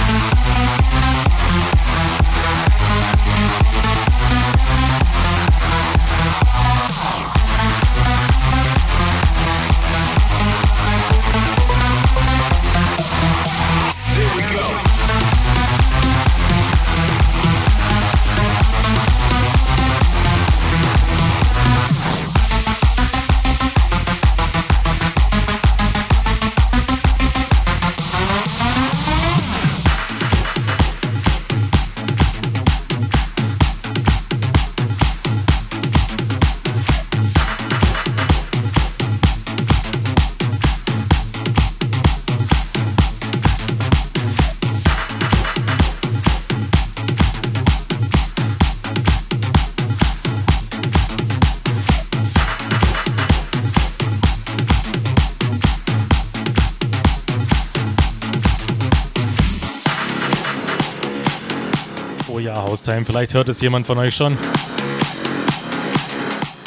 Haustime, 62.90 63.06
vielleicht 63.06 63.34
hört 63.36 63.48
es 63.50 63.62
jemand 63.62 63.86
von 63.86 63.98
euch 64.00 64.16
schon. 64.16 64.38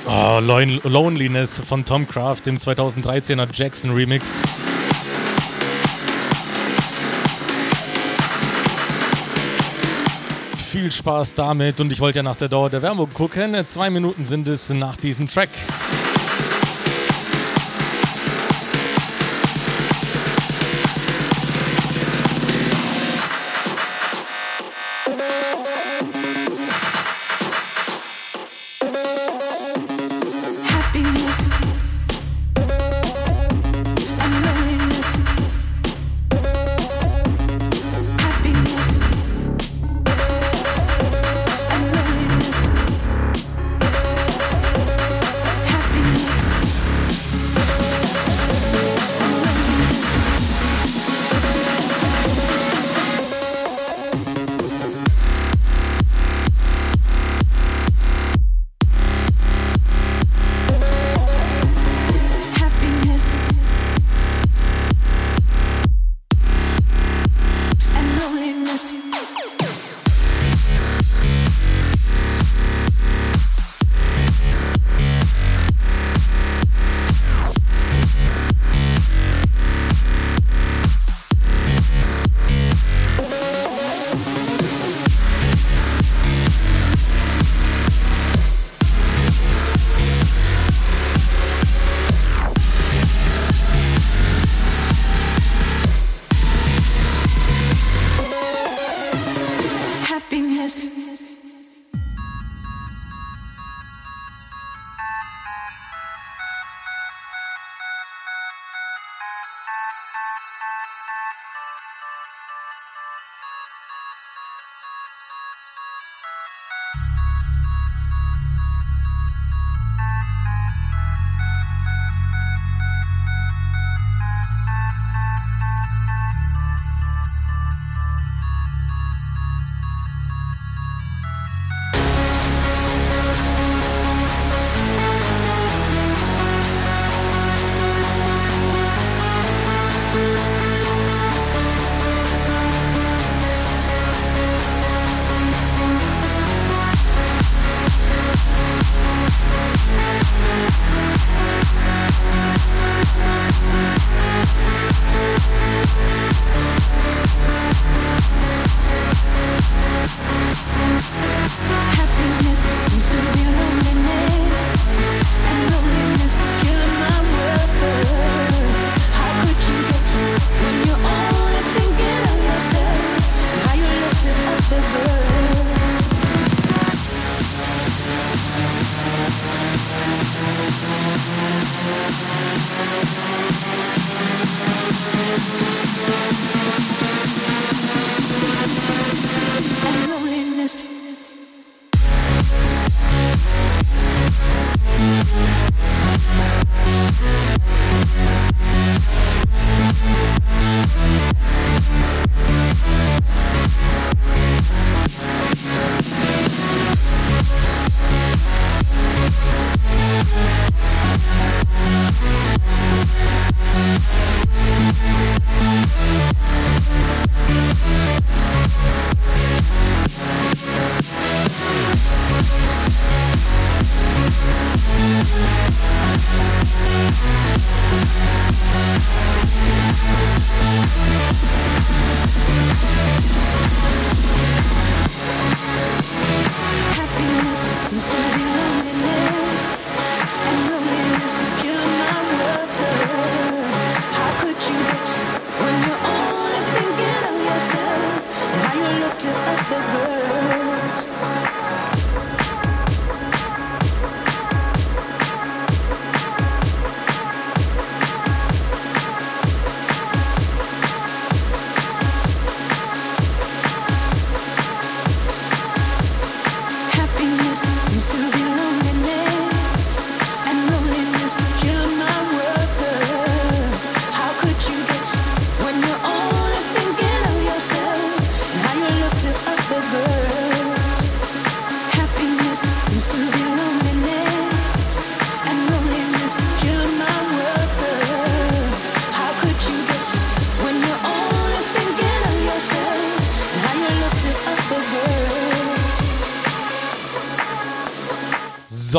Oh, 0.06 0.38
Lon 0.40 0.80
Loneliness 0.84 1.60
von 1.60 1.84
Tom 1.84 2.06
Craft 2.06 2.42
im 2.46 2.58
2013er 2.58 3.48
Jackson 3.52 3.92
Remix. 3.92 4.24
Viel 10.70 10.92
Spaß 10.92 11.34
damit 11.34 11.80
und 11.80 11.92
ich 11.92 12.00
wollte 12.00 12.20
ja 12.20 12.22
nach 12.22 12.36
der 12.36 12.48
Dauer 12.48 12.70
der 12.70 12.82
Werbung 12.82 13.12
gucken. 13.12 13.56
Zwei 13.66 13.90
Minuten 13.90 14.24
sind 14.24 14.46
es 14.46 14.70
nach 14.70 14.96
diesem 14.96 15.28
Track. 15.28 15.50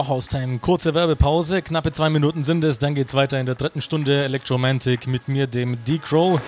So, 0.03 0.07
Haustime, 0.09 0.59
kurze 0.59 0.93
Werbepause, 0.93 1.61
knappe 1.61 1.93
zwei 1.93 2.09
Minuten 2.09 2.43
sind 2.43 2.63
es, 2.63 2.77
dann 2.77 2.93
geht's 2.93 3.13
weiter 3.13 3.39
in 3.39 3.45
der 3.45 3.55
dritten 3.55 3.80
Stunde 3.80 4.23
Electromantic 4.23 5.07
mit 5.07 5.30
mir, 5.30 5.47
dem 5.47 5.81
D-Crow. 5.85 6.41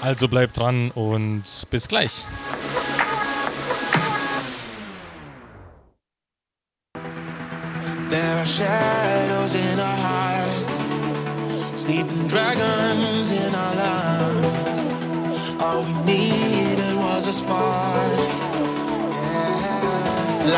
Also 0.00 0.28
bleibt 0.28 0.58
dran 0.58 0.90
und 0.92 1.42
bis 1.70 1.88
gleich. 1.88 2.24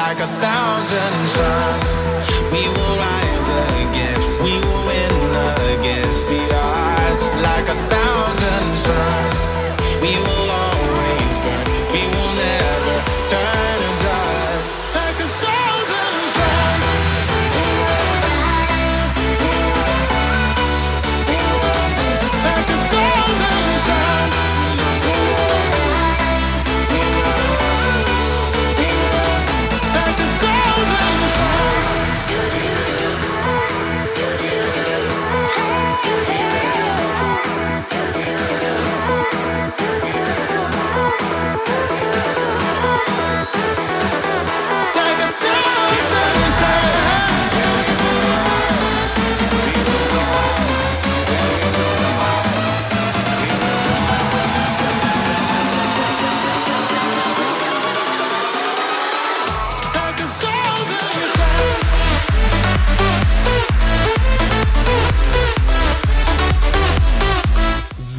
Like 0.08 0.18
a 0.18 0.30
thousand 0.44 1.14
suns. 1.36 1.88
We 2.54 2.62
will 2.74 2.94
rise 3.06 3.48
again, 3.82 4.18
we 4.46 4.54
will 4.64 4.82
win 4.90 5.14
against 5.74 6.28
the 6.28 6.42
odds. 6.54 7.24
Like 7.48 7.66
a 7.76 7.78
thousand 7.94 8.66
suns, 8.86 9.38
we 10.02 10.12
will 10.22 10.31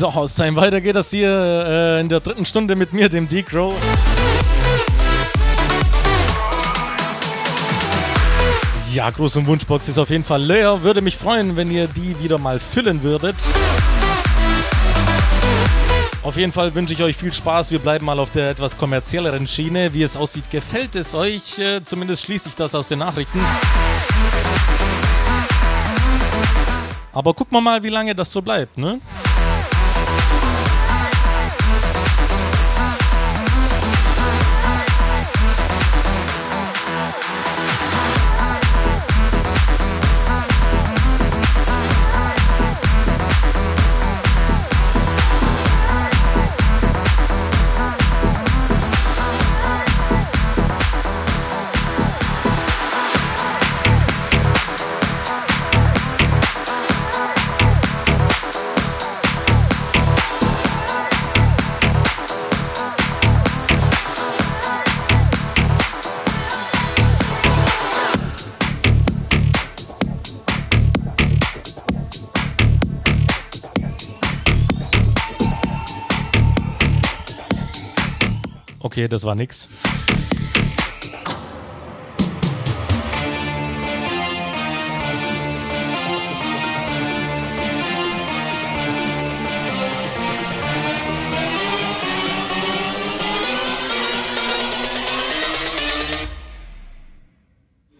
So, 0.04 0.14
Haustime, 0.14 0.58
weiter 0.58 0.82
geht 0.82 0.98
das 0.98 1.12
hier 1.12 1.30
äh, 1.30 2.02
in 2.02 2.10
der 2.10 2.20
dritten 2.20 2.46
Stunde 2.46 2.76
mit 2.76 2.92
mir, 2.92 3.08
dem 3.08 3.30
D-Crow. 3.30 3.74
Ja, 8.92 9.08
Gruß- 9.08 9.38
und 9.38 9.48
Wunschbox 9.48 9.88
ist 9.88 9.98
auf 9.98 10.10
jeden 10.10 10.26
Fall 10.26 10.44
leer. 10.44 10.84
Würde 10.84 11.00
mich 11.00 11.16
freuen, 11.16 11.56
wenn 11.56 11.72
ihr 11.72 11.88
die 11.88 12.22
wieder 12.22 12.38
mal 12.38 12.60
füllen 12.60 13.02
würdet. 13.02 13.38
Auf 16.22 16.36
jeden 16.36 16.52
Fall 16.52 16.76
wünsche 16.76 16.94
ich 16.94 17.02
euch 17.02 17.16
viel 17.16 17.32
Spaß. 17.32 17.72
Wir 17.72 17.80
bleiben 17.80 18.06
mal 18.06 18.20
auf 18.20 18.32
der 18.32 18.50
etwas 18.50 18.78
kommerzielleren 18.78 19.48
Schiene. 19.48 19.94
Wie 19.94 20.04
es 20.04 20.18
aussieht, 20.18 20.52
gefällt 20.52 20.96
es 20.96 21.16
euch? 21.16 21.58
Äh, 21.60 21.82
zumindest 21.82 22.26
schließe 22.26 22.50
ich 22.50 22.56
das 22.58 22.76
aus 22.76 22.90
den 22.90 23.00
Nachrichten. 23.00 23.40
Aber 27.14 27.34
gucken 27.34 27.56
wir 27.56 27.62
mal, 27.62 27.82
wie 27.84 27.90
lange 27.90 28.14
das 28.14 28.32
so 28.34 28.42
bleibt, 28.42 28.78
ne? 28.78 29.00
okay, 79.04 79.10
das 79.10 79.24
war 79.24 79.36
nix. 79.36 79.68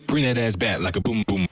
Bring 0.08 0.26
that 0.26 0.38
ass 0.38 0.56
back 0.56 0.80
like 0.80 0.96
a 0.96 1.02
boom 1.02 1.24
boom. 1.28 1.43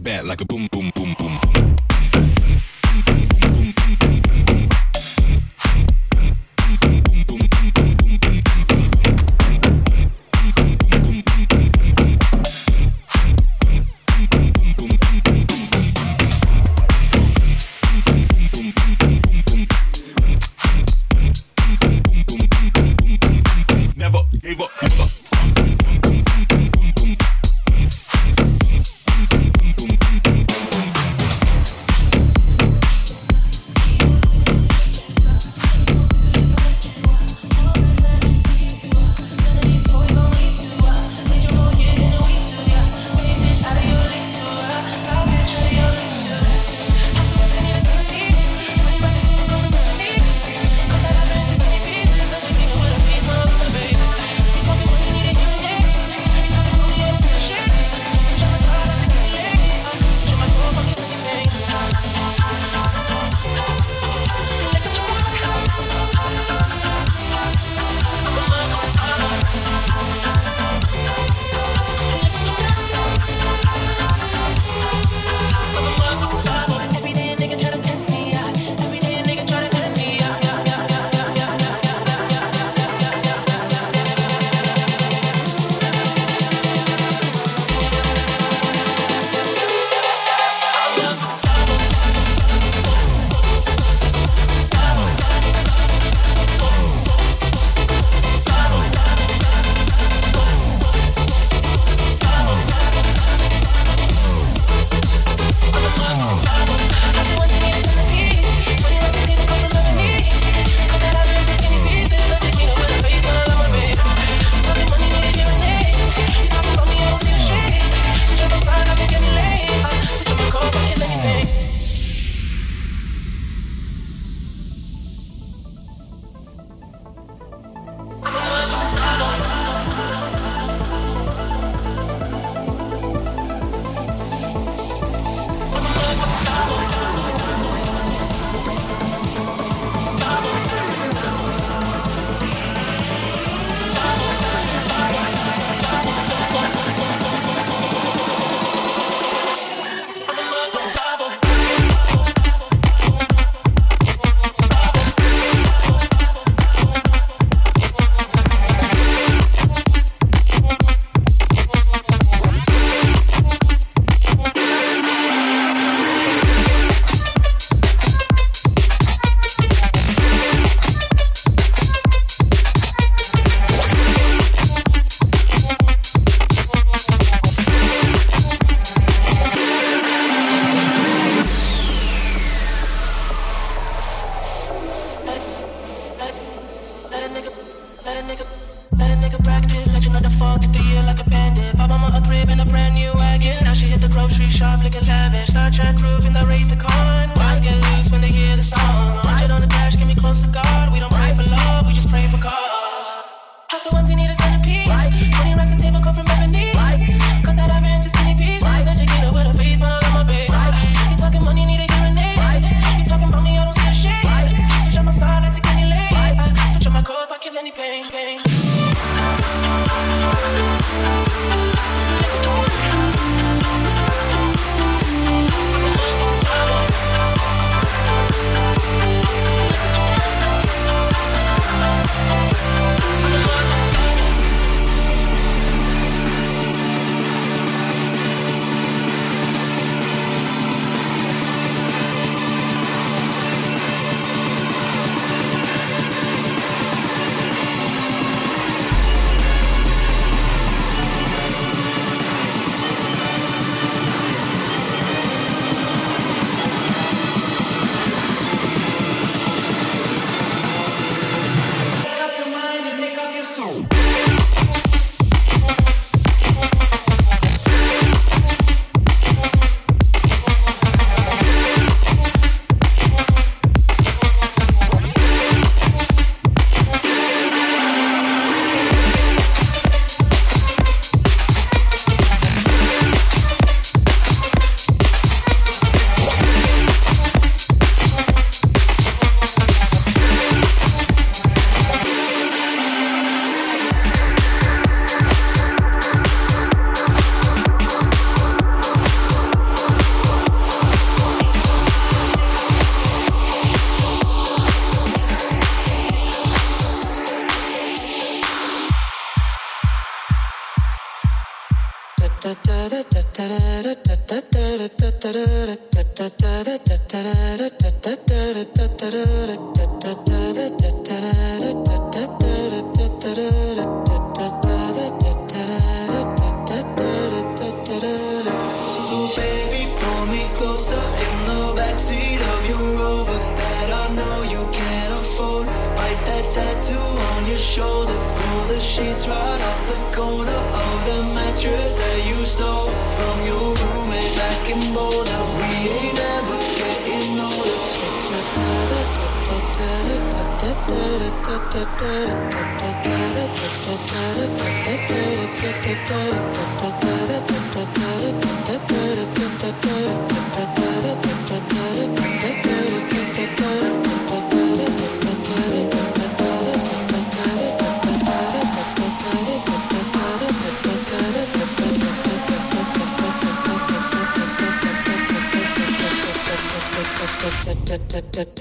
Bring 0.00 0.14
that 0.14 0.18
ass 0.18 0.22
back 0.22 0.24
like 0.24 0.40
a 0.40 0.44
boom, 0.44 0.56
boom, 0.56 0.63
boom, 0.63 0.63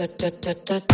We 0.04 0.93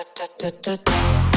da 0.00 0.06
da 0.16 0.50
da 0.50 0.50
da 0.50 0.76
da. 0.76 0.92
da 0.92 1.29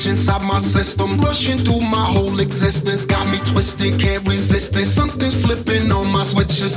Glitch 0.00 0.08
inside 0.08 0.42
my 0.42 0.58
system, 0.58 1.18
rushing 1.18 1.58
through 1.58 1.80
my 1.80 2.04
whole 2.04 2.40
existence. 2.40 3.04
Got 3.04 3.30
me 3.30 3.38
twisted, 3.38 4.00
can't 4.00 4.26
resist 4.28 4.76
it. 4.76 4.86
Something's 4.86 5.44
flipping 5.44 5.92
on 5.92 6.10
my 6.10 6.22
switches. 6.22 6.76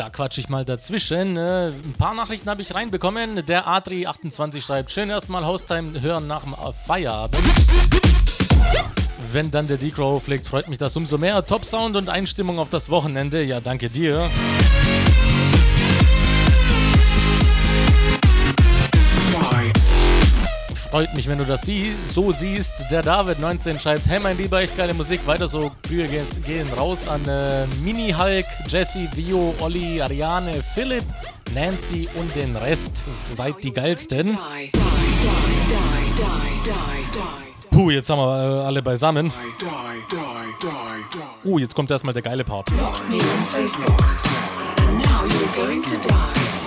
Da 0.00 0.08
quatsche 0.08 0.40
ich 0.40 0.48
mal 0.48 0.64
dazwischen. 0.64 1.36
Äh, 1.36 1.72
ein 1.72 1.92
paar 1.98 2.14
Nachrichten 2.14 2.48
habe 2.48 2.62
ich 2.62 2.74
reinbekommen. 2.74 3.44
Der 3.44 3.68
Adri28 3.68 4.62
schreibt: 4.62 4.90
Schön 4.90 5.10
erstmal 5.10 5.44
Haustime 5.44 6.00
hören 6.00 6.26
nach 6.26 6.42
dem 6.42 6.54
Feierabend. 6.86 7.38
Wenn 9.30 9.50
dann 9.50 9.66
der 9.66 9.76
D-Crow 9.76 10.22
freut 10.22 10.68
mich 10.70 10.78
das 10.78 10.96
umso 10.96 11.18
mehr. 11.18 11.44
Top 11.44 11.66
Sound 11.66 11.96
und 11.96 12.08
Einstimmung 12.08 12.58
auf 12.58 12.70
das 12.70 12.88
Wochenende. 12.88 13.42
Ja, 13.42 13.60
danke 13.60 13.90
dir. 13.90 14.30
Freut 20.90 21.14
mich, 21.14 21.28
wenn 21.28 21.38
du 21.38 21.44
das 21.44 21.62
sie 21.62 21.92
so 22.12 22.32
siehst. 22.32 22.74
Der 22.90 23.04
David19 23.04 23.78
schreibt: 23.78 24.06
Hey, 24.06 24.18
mein 24.18 24.36
Lieber, 24.36 24.60
echt 24.60 24.76
geile 24.76 24.92
Musik. 24.92 25.24
Weiter 25.24 25.46
so. 25.46 25.70
Kühe 25.86 26.08
gehen, 26.08 26.66
raus 26.76 27.06
an 27.06 27.26
äh, 27.28 27.64
Mini 27.84 28.12
Hulk, 28.12 28.44
Jesse, 28.66 29.08
Vio, 29.14 29.54
Olli, 29.60 30.02
Ariane, 30.02 30.64
Philipp, 30.74 31.04
Nancy 31.54 32.08
und 32.16 32.34
den 32.34 32.56
Rest. 32.56 33.04
Seid 33.34 33.62
die 33.62 33.72
geilsten. 33.72 34.36
Puh, 37.70 37.90
jetzt 37.90 38.10
haben 38.10 38.18
wir 38.18 38.62
äh, 38.62 38.66
alle 38.66 38.82
beisammen. 38.82 39.32
Uh, 41.44 41.58
jetzt 41.58 41.76
kommt 41.76 41.92
erstmal 41.92 42.14
der 42.14 42.22
geile 42.22 42.42
Part. 42.42 42.66
Block 42.66 43.00
me 43.08 43.16
on 43.16 43.46
Facebook. 43.52 44.00
Now 44.98 45.24
you're 45.24 45.64
going 45.64 45.84
to 45.84 45.96
die. 46.08 46.59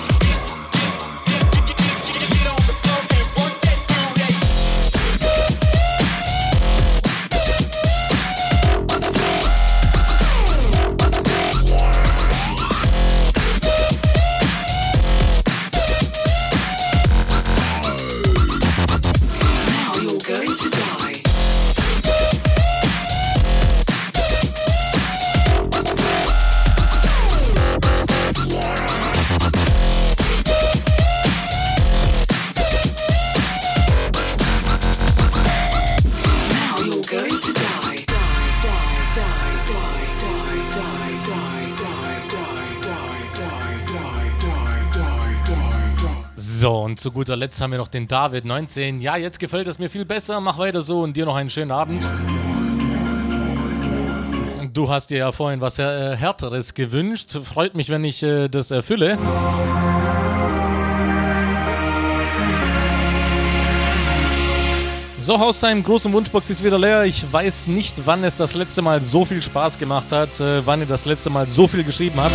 Zu 47.04 47.12
guter 47.12 47.36
Letzt 47.36 47.60
haben 47.60 47.72
wir 47.72 47.80
noch 47.80 47.90
den 47.90 48.08
David 48.08 48.46
19. 48.46 49.02
Ja, 49.02 49.18
jetzt 49.18 49.38
gefällt 49.38 49.68
es 49.68 49.78
mir 49.78 49.90
viel 49.90 50.06
besser. 50.06 50.40
Mach 50.40 50.58
weiter 50.58 50.82
so 50.82 51.02
und 51.02 51.18
dir 51.18 51.26
noch 51.26 51.36
einen 51.36 51.50
schönen 51.50 51.72
Abend. 51.72 52.08
Du 54.72 54.90
hast 54.90 55.10
dir 55.10 55.18
ja 55.18 55.32
vorhin 55.34 55.60
was 55.60 55.80
äh, 55.80 56.16
Härteres 56.16 56.74
gewünscht. 56.74 57.38
Freut 57.44 57.76
mich, 57.76 57.90
wenn 57.90 58.06
ich 58.06 58.24
äh, 58.24 58.48
das 58.48 58.72
erfülle. 58.72 59.18
So, 65.20 65.38
Haustime, 65.38 65.82
große 65.82 66.12
Wunschbox 66.12 66.50
ist 66.52 66.64
wieder 66.64 66.80
leer. 66.80 67.04
Ich 67.04 67.26
weiß 67.30 67.68
nicht, 67.68 67.96
wann 68.06 68.24
es 68.24 68.38
das 68.38 68.54
letzte 68.54 68.82
Mal 68.82 69.04
so 69.04 69.26
viel 69.26 69.42
Spaß 69.42 69.78
gemacht 69.78 70.10
hat, 70.12 70.40
äh, 70.40 70.66
wann 70.66 70.80
ihr 70.80 70.86
das 70.86 71.04
letzte 71.04 71.30
Mal 71.30 71.50
so 71.50 71.68
viel 71.68 71.84
geschrieben 71.84 72.16
habt. 72.16 72.32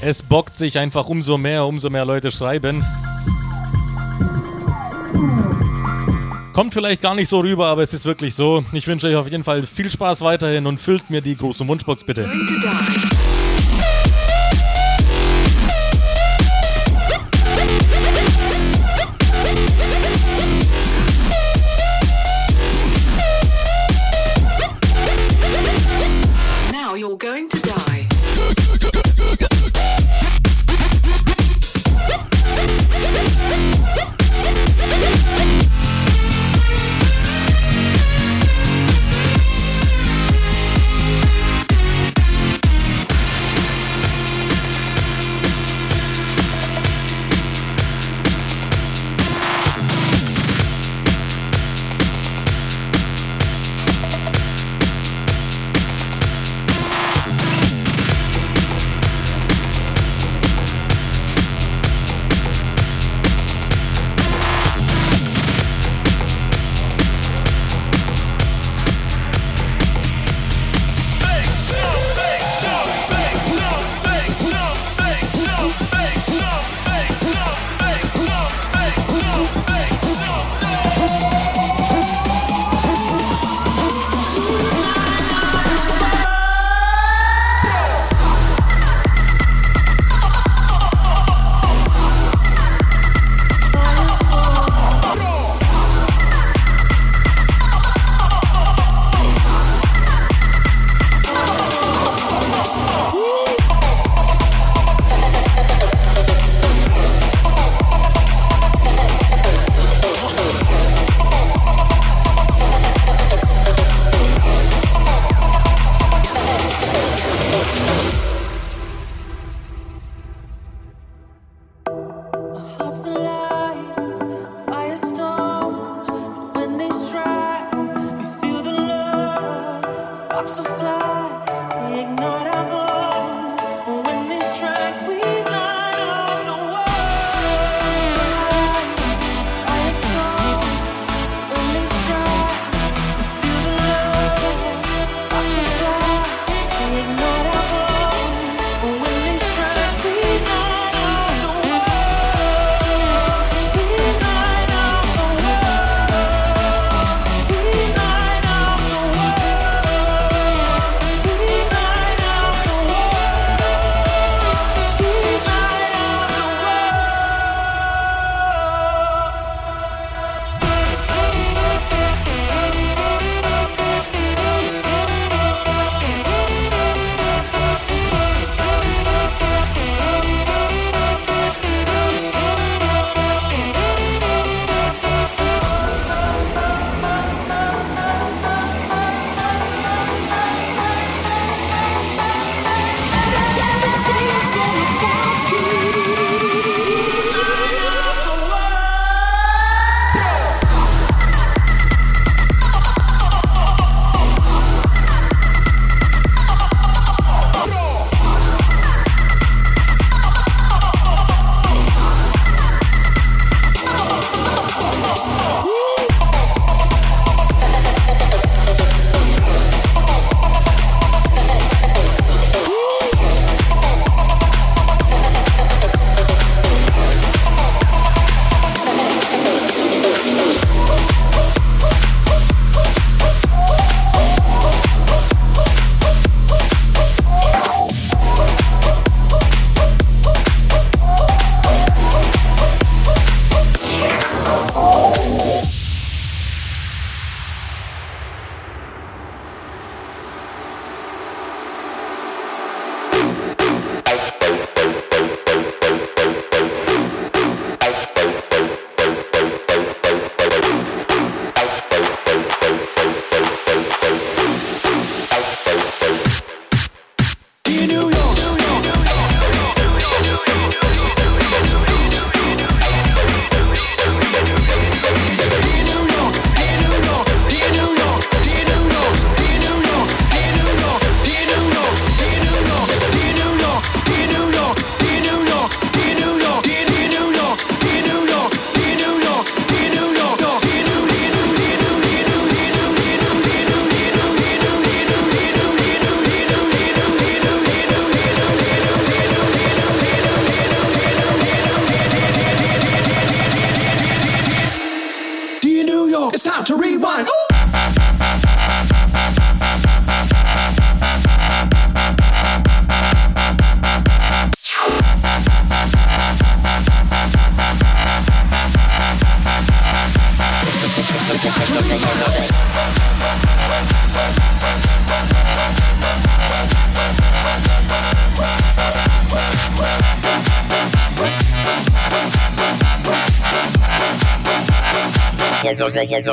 Es 0.00 0.22
bockt 0.22 0.54
sich 0.54 0.78
einfach 0.78 1.08
umso 1.08 1.38
mehr, 1.38 1.66
umso 1.66 1.90
mehr 1.90 2.04
Leute 2.04 2.30
schreiben. 2.30 2.84
Kommt 6.52 6.72
vielleicht 6.72 7.02
gar 7.02 7.14
nicht 7.14 7.28
so 7.28 7.40
rüber, 7.40 7.66
aber 7.66 7.82
es 7.82 7.92
ist 7.94 8.04
wirklich 8.04 8.34
so. 8.34 8.64
Ich 8.72 8.86
wünsche 8.86 9.08
euch 9.08 9.16
auf 9.16 9.30
jeden 9.30 9.44
Fall 9.44 9.64
viel 9.64 9.90
Spaß 9.90 10.22
weiterhin 10.22 10.66
und 10.66 10.80
füllt 10.80 11.08
mir 11.10 11.20
die 11.20 11.36
große 11.36 11.66
Wunschbox 11.66 12.04
bitte. 12.04 12.28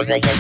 amigos 0.01 0.34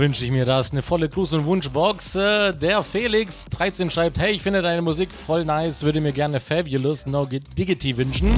wünsche 0.00 0.24
ich 0.24 0.30
mir 0.30 0.46
das. 0.46 0.72
Eine 0.72 0.80
volle 0.82 1.06
Gruß- 1.06 1.34
und 1.36 1.44
Wunschbox. 1.44 2.16
Äh, 2.16 2.54
der 2.54 2.82
Felix 2.82 3.44
13 3.50 3.90
schreibt, 3.90 4.18
hey, 4.18 4.32
ich 4.32 4.42
finde 4.42 4.62
deine 4.62 4.80
Musik 4.82 5.10
voll 5.12 5.44
nice, 5.44 5.82
würde 5.84 6.00
mir 6.00 6.12
gerne 6.12 6.40
Fabulous 6.40 7.04
No 7.06 7.26
Diggity 7.26 7.96
wünschen. 7.96 8.32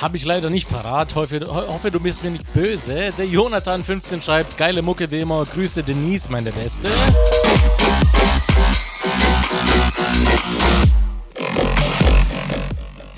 Habe 0.00 0.16
ich 0.16 0.24
leider 0.24 0.48
nicht 0.48 0.70
parat. 0.70 1.14
Hoffe, 1.14 1.40
ho- 1.46 1.68
hoffe, 1.68 1.90
du 1.90 2.00
bist 2.00 2.24
mir 2.24 2.30
nicht 2.30 2.52
böse. 2.54 3.12
Der 3.18 3.26
Jonathan 3.26 3.84
15 3.84 4.22
schreibt, 4.22 4.56
geile 4.56 4.80
Mucke 4.80 5.10
wie 5.10 5.20
immer. 5.20 5.44
Grüße 5.44 5.82
Denise, 5.82 6.30
meine 6.30 6.50
Beste. 6.52 6.88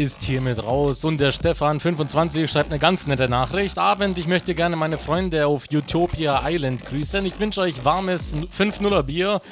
Ist 0.01 0.23
hiermit 0.23 0.63
raus. 0.63 1.05
Und 1.05 1.19
der 1.19 1.31
Stefan 1.31 1.79
25 1.79 2.51
schreibt 2.51 2.71
eine 2.71 2.79
ganz 2.79 3.07
nette 3.07 3.29
Nachricht. 3.29 3.77
Abend, 3.77 4.17
ich 4.17 4.27
möchte 4.27 4.55
gerne 4.55 4.75
meine 4.75 4.97
Freunde 4.97 5.47
auf 5.47 5.65
Utopia 5.71 6.41
Island 6.49 6.87
grüßen. 6.87 7.27
Ich 7.27 7.39
wünsche 7.39 7.61
euch 7.61 7.85
warmes 7.85 8.35
5-0er 8.35 9.03
Bier, 9.03 9.43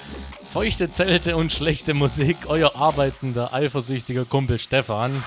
feuchte 0.50 0.88
Zelte 0.88 1.36
und 1.36 1.52
schlechte 1.52 1.92
Musik. 1.92 2.38
Euer 2.46 2.74
arbeitender, 2.76 3.52
eifersüchtiger 3.52 4.24
Kumpel 4.24 4.58
Stefan. 4.58 5.22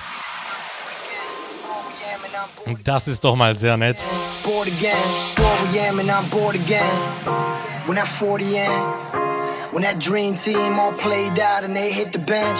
Das 2.82 3.06
ist 3.06 3.22
doch 3.22 3.36
mal 3.36 3.54
sehr 3.54 3.76
nett. 3.76 3.98
Bored 4.42 4.66
again, 4.66 4.96
bored 5.36 5.72
we 5.72 5.80
am 5.88 6.00
and 6.00 6.10
I'm 6.10 6.28
bored 6.30 6.56
again. 6.56 6.82
When 7.86 7.96
that 7.96 8.08
40 8.08 8.44
in, 8.44 8.70
when 9.70 9.84
that 9.84 10.00
dream 10.00 10.34
team 10.34 10.80
all 10.80 10.92
played 10.92 11.38
out 11.38 11.62
and 11.62 11.76
they 11.76 11.92
hit 11.92 12.12
the 12.12 12.18
bench, 12.18 12.58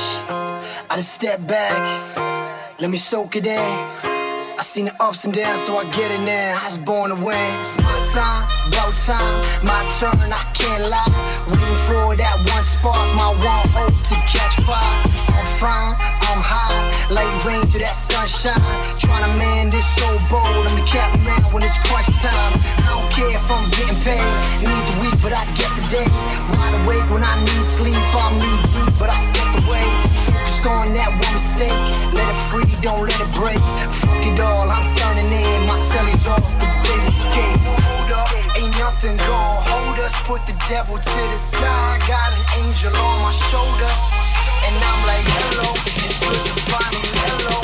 I 0.89 0.95
just 0.95 1.13
step 1.13 1.45
back, 1.49 2.32
let 2.81 2.91
me 2.91 2.97
soak 2.97 3.37
it 3.37 3.47
in. 3.47 3.59
I 3.59 4.63
seen 4.63 4.85
the 4.87 4.95
ups 5.03 5.25
and 5.25 5.35
downs, 5.35 5.61
so 5.63 5.77
I 5.77 5.85
get 5.91 6.11
it 6.11 6.21
now. 6.21 6.59
I 6.61 6.65
was 6.67 6.79
born 6.79 7.11
to 7.11 7.17
win. 7.17 7.37
It's 7.61 7.77
my 7.79 7.99
time, 8.15 8.47
about 8.69 8.95
time, 9.07 9.37
my 9.65 9.81
turn. 9.99 10.31
I 10.31 10.43
can't 10.55 10.87
lie. 10.87 11.13
Waiting 11.49 11.81
for 11.89 12.15
that 12.15 12.37
one 12.53 12.65
spark, 12.65 13.03
my 13.19 13.31
one 13.43 13.67
hope 13.75 13.97
to 14.11 14.17
catch 14.31 14.55
fire. 14.63 14.99
I'm 15.35 15.49
fine, 15.59 15.95
I'm 16.31 16.43
high, 16.43 16.79
like 17.11 17.27
rain 17.45 17.65
through 17.67 17.83
that 17.83 17.97
sunshine. 17.97 18.61
Trying 18.99 19.25
to 19.27 19.33
man 19.39 19.71
this 19.71 19.87
so 19.99 20.07
bold. 20.31 20.47
I'm 20.47 20.77
the 20.79 20.87
captain 20.87 21.43
when 21.51 21.63
it's 21.63 21.79
crunch 21.89 22.11
time. 22.23 22.53
I 22.87 22.95
don't 22.95 23.11
care 23.11 23.33
if 23.33 23.47
I'm 23.51 23.67
getting 23.75 23.99
paid. 24.07 24.31
Need 24.63 24.85
the 24.91 24.97
week, 25.03 25.17
but 25.23 25.33
I 25.35 25.43
get 25.59 25.71
the 25.75 25.85
day. 25.91 26.09
Wide 26.55 26.75
awake 26.85 27.07
when 27.11 27.25
I 27.25 27.35
need 27.43 27.67
sleep. 27.75 27.99
I'm 28.15 28.39
knee 28.39 28.61
deep, 28.71 28.93
but 28.99 29.11
I 29.11 29.19
set 29.19 29.49
the 29.59 29.63
way. 29.67 30.42
Focused 30.63 30.79
on 30.79 30.95
that 30.95 31.11
one 31.11 31.35
mistake. 31.35 31.75
Let 32.15 32.23
it 32.23 32.41
free, 32.47 32.71
don't 32.83 33.03
let 33.03 33.19
it 33.19 33.33
break. 33.35 33.59
Fuck 33.99 34.23
it 34.23 34.39
all, 34.39 34.71
I'm 34.71 34.87
turning 34.95 35.27
in. 35.27 35.67
My 35.67 35.79
cell's 35.91 36.27
off 36.27 36.47
the 36.63 36.67
great 36.87 37.03
escape. 37.11 37.59
Hold 37.67 38.13
up, 38.15 38.31
ain't 38.55 38.71
nothing 38.79 39.17
gonna 39.17 39.67
hold 39.67 39.99
us. 39.99 40.15
Put 40.23 40.47
the 40.47 40.55
devil 40.69 40.99
to 40.99 41.21
the 41.35 41.39
side. 41.39 42.01
Got 42.07 42.31
an 42.31 42.45
angel 42.63 42.95
on 42.95 43.17
my 43.27 43.35
shoulder. 43.51 43.91
And 44.63 44.75
I'm 44.79 45.01
like, 45.11 45.27
hello, 45.27 45.69
it's 45.99 46.19
good 46.23 46.39
to 46.39 46.79
me. 46.95 47.03
Hello, 47.27 47.59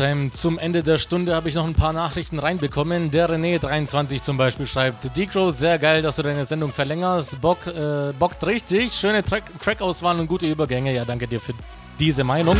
Haustime. 0.00 0.30
Zum 0.30 0.58
Ende 0.58 0.82
der 0.82 0.98
Stunde 0.98 1.34
habe 1.34 1.48
ich 1.48 1.54
noch 1.54 1.66
ein 1.66 1.74
paar 1.74 1.92
Nachrichten 1.92 2.38
reinbekommen. 2.38 3.10
Der 3.10 3.28
René23 3.28 4.22
zum 4.22 4.36
Beispiel 4.36 4.66
schreibt: 4.66 5.16
Decro, 5.16 5.50
sehr 5.50 5.78
geil, 5.78 6.02
dass 6.02 6.16
du 6.16 6.22
deine 6.22 6.44
Sendung 6.44 6.72
verlängerst. 6.72 7.40
Bock, 7.40 7.66
äh, 7.66 8.12
bockt 8.18 8.46
richtig. 8.46 8.94
Schöne 8.94 9.22
Track 9.22 9.44
Trackauswahl 9.62 10.18
und 10.18 10.26
gute 10.26 10.46
Übergänge. 10.46 10.94
Ja, 10.94 11.04
danke 11.04 11.26
dir 11.26 11.40
für 11.40 11.52
diese 11.98 12.24
Meinung. 12.24 12.56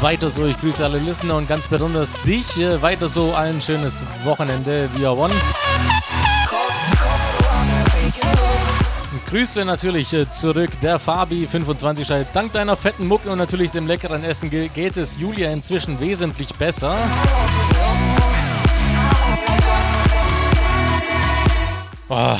Weiter 0.00 0.30
so, 0.30 0.46
ich 0.46 0.58
grüße 0.58 0.84
alle 0.84 0.98
Listener 0.98 1.36
und 1.36 1.48
ganz 1.48 1.68
besonders 1.68 2.14
dich. 2.22 2.58
Äh, 2.58 2.82
Weiter 2.82 3.08
so, 3.08 3.32
allen 3.32 3.62
schönes 3.62 4.02
Wochenende 4.24 4.88
via 4.94 5.10
One. 5.10 5.34
Grüßle 9.32 9.64
natürlich 9.64 10.12
äh, 10.12 10.30
zurück. 10.30 10.68
Der 10.82 11.00
Fabi25 11.00 12.04
schreibt, 12.04 12.36
dank 12.36 12.52
deiner 12.52 12.76
fetten 12.76 13.08
Mucke 13.08 13.30
und 13.30 13.38
natürlich 13.38 13.70
dem 13.70 13.86
leckeren 13.86 14.24
Essen 14.24 14.50
ge- 14.50 14.68
geht 14.68 14.98
es 14.98 15.18
Julia 15.18 15.50
inzwischen 15.50 15.98
wesentlich 16.00 16.54
besser. 16.56 16.98
Oh, 22.10 22.36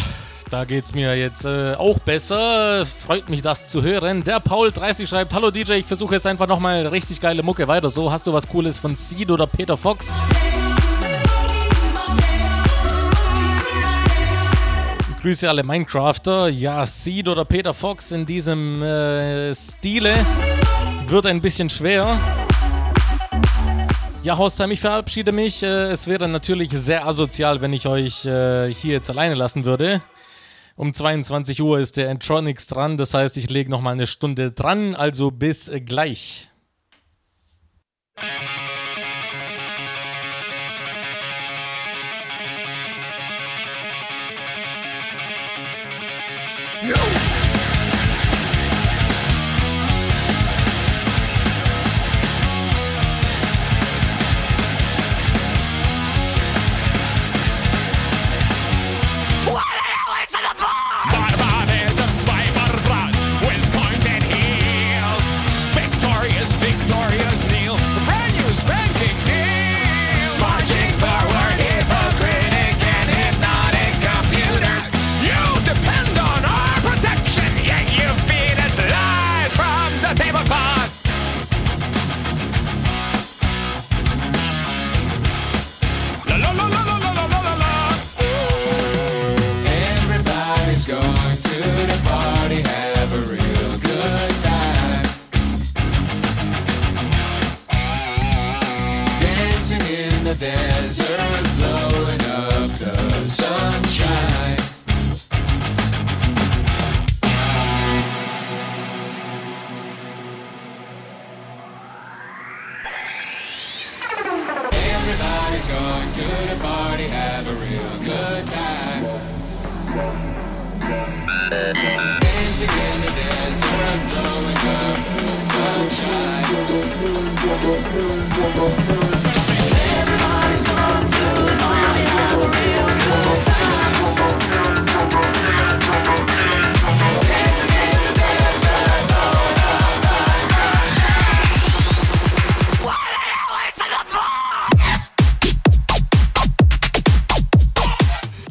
da 0.51 0.65
geht's 0.67 0.95
mir 0.95 1.17
jetzt 1.17 1.47
äh, 1.47 1.75
auch 1.77 1.99
besser. 1.99 2.85
Freut 2.85 3.31
mich, 3.31 3.41
das 3.41 3.69
zu 3.69 3.83
hören. 3.83 4.23
Der 4.25 4.39
Paul30 4.43 5.07
schreibt, 5.07 5.33
hallo 5.33 5.51
DJ, 5.51 5.73
ich 5.75 5.87
versuche 5.87 6.15
jetzt 6.17 6.27
einfach 6.27 6.47
nochmal 6.47 6.87
richtig 6.89 7.23
geile 7.23 7.43
Mucke 7.43 7.69
weiter. 7.69 7.89
So, 7.89 8.13
hast 8.13 8.27
du 8.27 8.35
was 8.35 8.47
Cooles 8.49 8.77
von 8.77 8.95
Seed 8.97 9.31
oder 9.31 9.47
Peter 9.47 9.79
Fox? 9.79 10.11
Grüße 15.23 15.49
alle 15.49 15.63
Minecrafter. 15.63 16.49
Ja, 16.49 16.85
Seed 16.85 17.29
oder 17.29 17.45
Peter 17.45 17.75
Fox 17.75 18.11
in 18.11 18.27
diesem 18.27 18.83
äh, 18.83 19.55
Stile 19.55 20.17
wird 21.07 21.27
ein 21.27 21.41
bisschen 21.41 21.71
schwer. 21.71 22.19
Ja, 24.25 24.37
Haustime, 24.37 24.75
ich 24.75 24.81
verabschiede 24.81 25.31
mich. 25.31 25.63
Äh, 25.63 25.93
es 25.93 26.09
wäre 26.09 26.27
natürlich 26.27 26.73
sehr 26.73 27.07
asozial, 27.07 27.63
wenn 27.63 27.73
ich 27.73 27.87
euch 27.87 28.25
äh, 28.25 28.75
hier 28.75 28.95
jetzt 28.95 29.11
alleine 29.11 29.37
lassen 29.37 29.65
würde. 29.65 30.03
Um 30.75 30.93
22 30.93 31.63
Uhr 31.63 31.79
ist 31.79 31.99
der 31.99 32.09
Entronics 32.09 32.67
dran, 32.67 32.97
das 32.97 33.15
heißt, 33.15 33.37
ich 33.37 33.49
lege 33.49 33.71
nochmal 33.71 33.93
eine 33.93 34.09
Stunde 34.09 34.51
dran, 34.51 34.97
also 34.97 35.31
bis 35.31 35.71
gleich. 35.87 36.49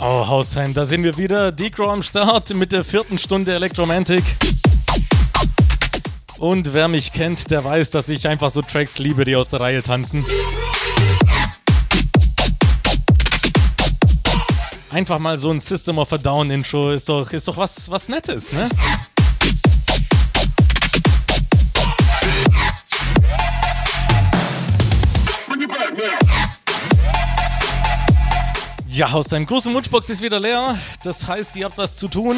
Oh, 0.04 0.28
Haustime, 0.28 0.74
da 0.74 0.84
sind 0.84 1.04
wir 1.04 1.16
wieder. 1.18 1.52
Decro 1.52 1.92
am 1.92 2.02
Start 2.02 2.54
mit 2.56 2.72
der 2.72 2.84
vierten 2.84 3.20
Stunde 3.20 3.54
Electromantic. 3.54 4.24
Und 6.42 6.74
wer 6.74 6.88
mich 6.88 7.14
kennt, 7.14 7.52
der 7.52 7.64
weiß, 7.64 7.92
dass 7.92 8.10
ich 8.10 8.28
einfach 8.28 8.50
so 8.50 8.64
Tracks 8.64 8.98
liebe, 8.98 9.26
die 9.26 9.36
aus 9.36 9.52
der 9.52 9.60
Reihe 9.60 9.84
tanzen. 9.84 10.26
Einfach 14.90 15.20
mal 15.20 15.38
so 15.38 15.52
ein 15.52 15.60
System 15.60 16.00
of 16.00 16.12
a 16.12 16.18
Down 16.18 16.50
Intro 16.50 16.90
ist 16.90 17.10
doch, 17.10 17.32
ist 17.32 17.48
doch 17.48 17.58
was, 17.58 17.92
was 17.92 18.10
Nettes, 18.10 18.54
ne? 18.54 18.68
Ja, 28.88 29.12
aus 29.12 29.28
deinem 29.28 29.46
großen 29.46 29.72
Wunschbox 29.76 30.10
ist 30.10 30.24
wieder 30.24 30.40
leer. 30.40 30.80
Das 31.04 31.28
heißt, 31.28 31.56
ihr 31.56 31.66
habt 31.66 31.78
was 31.78 31.98
zu 31.98 32.08
tun. 32.08 32.36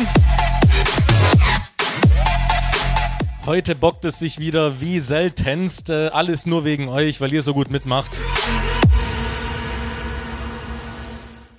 Heute 3.45 3.75
bockt 3.75 4.05
es 4.05 4.19
sich 4.19 4.39
wieder 4.39 4.79
wie 4.79 5.01
seltenst. 5.01 5.89
Äh, 5.89 6.07
alles 6.13 6.45
nur 6.45 6.63
wegen 6.63 6.87
euch, 6.87 7.19
weil 7.19 7.33
ihr 7.33 7.41
so 7.41 7.53
gut 7.53 7.69
mitmacht. 7.69 8.17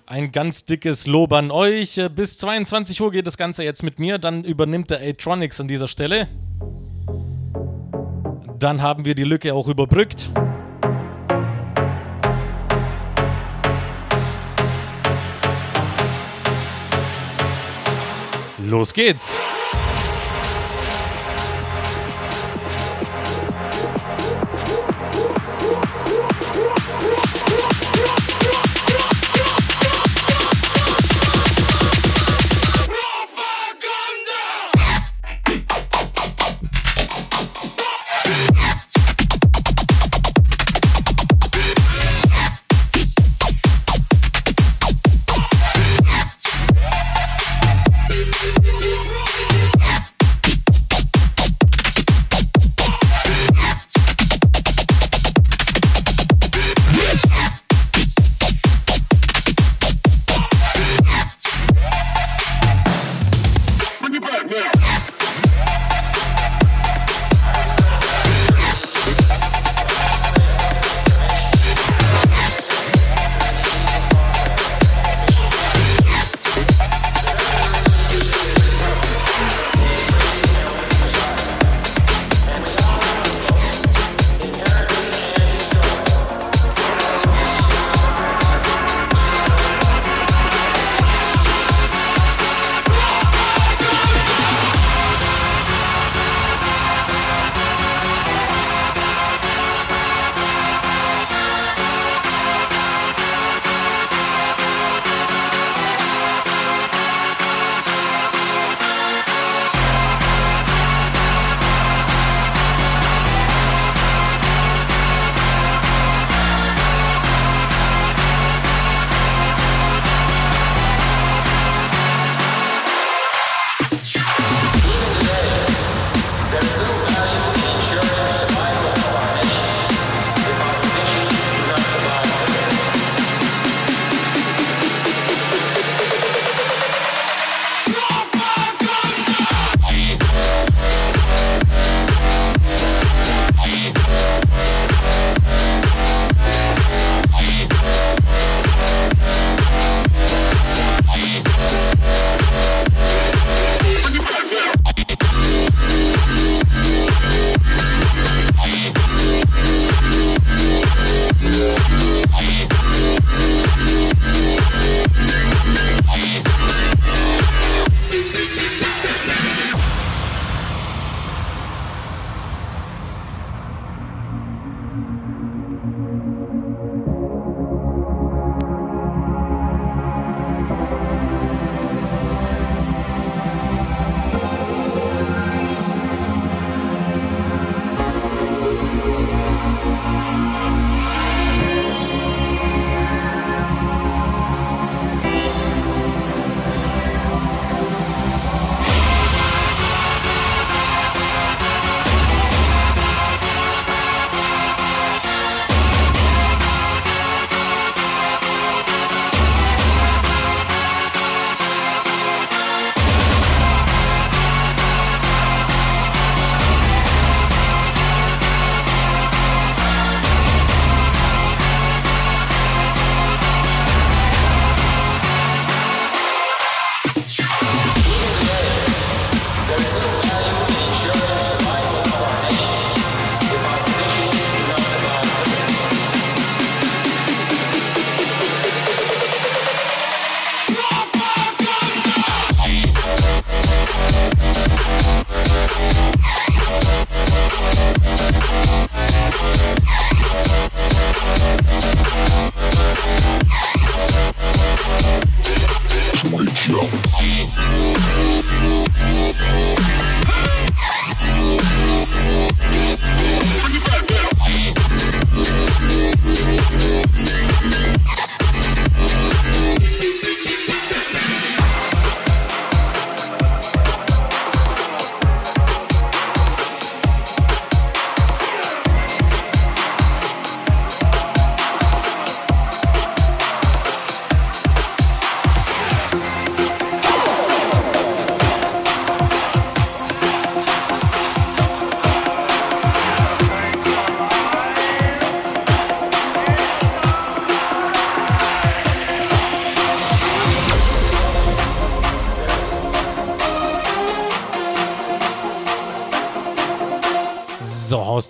Ein 0.06 0.32
ganz 0.32 0.64
dickes 0.64 1.06
Lob 1.06 1.34
an 1.34 1.50
euch. 1.50 1.98
Äh, 1.98 2.08
Bis 2.08 2.38
22 2.38 3.02
Uhr 3.02 3.12
geht 3.12 3.26
das 3.26 3.36
Ganze 3.36 3.64
jetzt 3.64 3.82
mit 3.82 3.98
mir. 3.98 4.16
Dann 4.16 4.44
übernimmt 4.44 4.90
der 4.90 5.02
Atronics 5.02 5.60
an 5.60 5.68
dieser 5.68 5.86
Stelle. 5.86 6.26
Dann 8.58 8.80
haben 8.80 9.04
wir 9.04 9.14
die 9.14 9.24
Lücke 9.24 9.52
auch 9.52 9.68
überbrückt. 9.68 10.30
Los 18.66 18.94
geht's! 18.94 19.36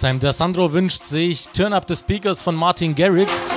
Time. 0.04 0.18
Der 0.18 0.34
Sandro 0.34 0.70
wünscht 0.74 1.04
sich 1.04 1.48
Turn 1.48 1.72
Up 1.72 1.86
the 1.88 1.96
Speakers 1.96 2.42
von 2.42 2.54
Martin 2.54 2.94
Garrix. 2.94 3.54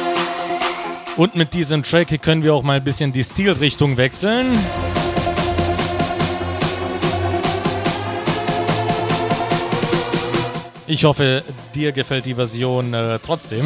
Und 1.17 1.35
mit 1.35 1.53
diesem 1.53 1.84
Track 1.84 2.22
können 2.22 2.42
wir 2.42 2.53
auch 2.53 2.64
mal 2.64 2.77
ein 2.77 2.84
bisschen 2.85 3.11
die 3.11 3.26
Stilrichtung 3.26 3.98
wechseln. 3.98 4.58
Ich 10.88 11.03
hoffe, 11.03 11.43
dir 11.76 11.92
gefällt 11.92 12.26
die 12.26 12.35
Version 12.35 12.93
äh, 12.93 13.19
trotzdem. 13.19 13.66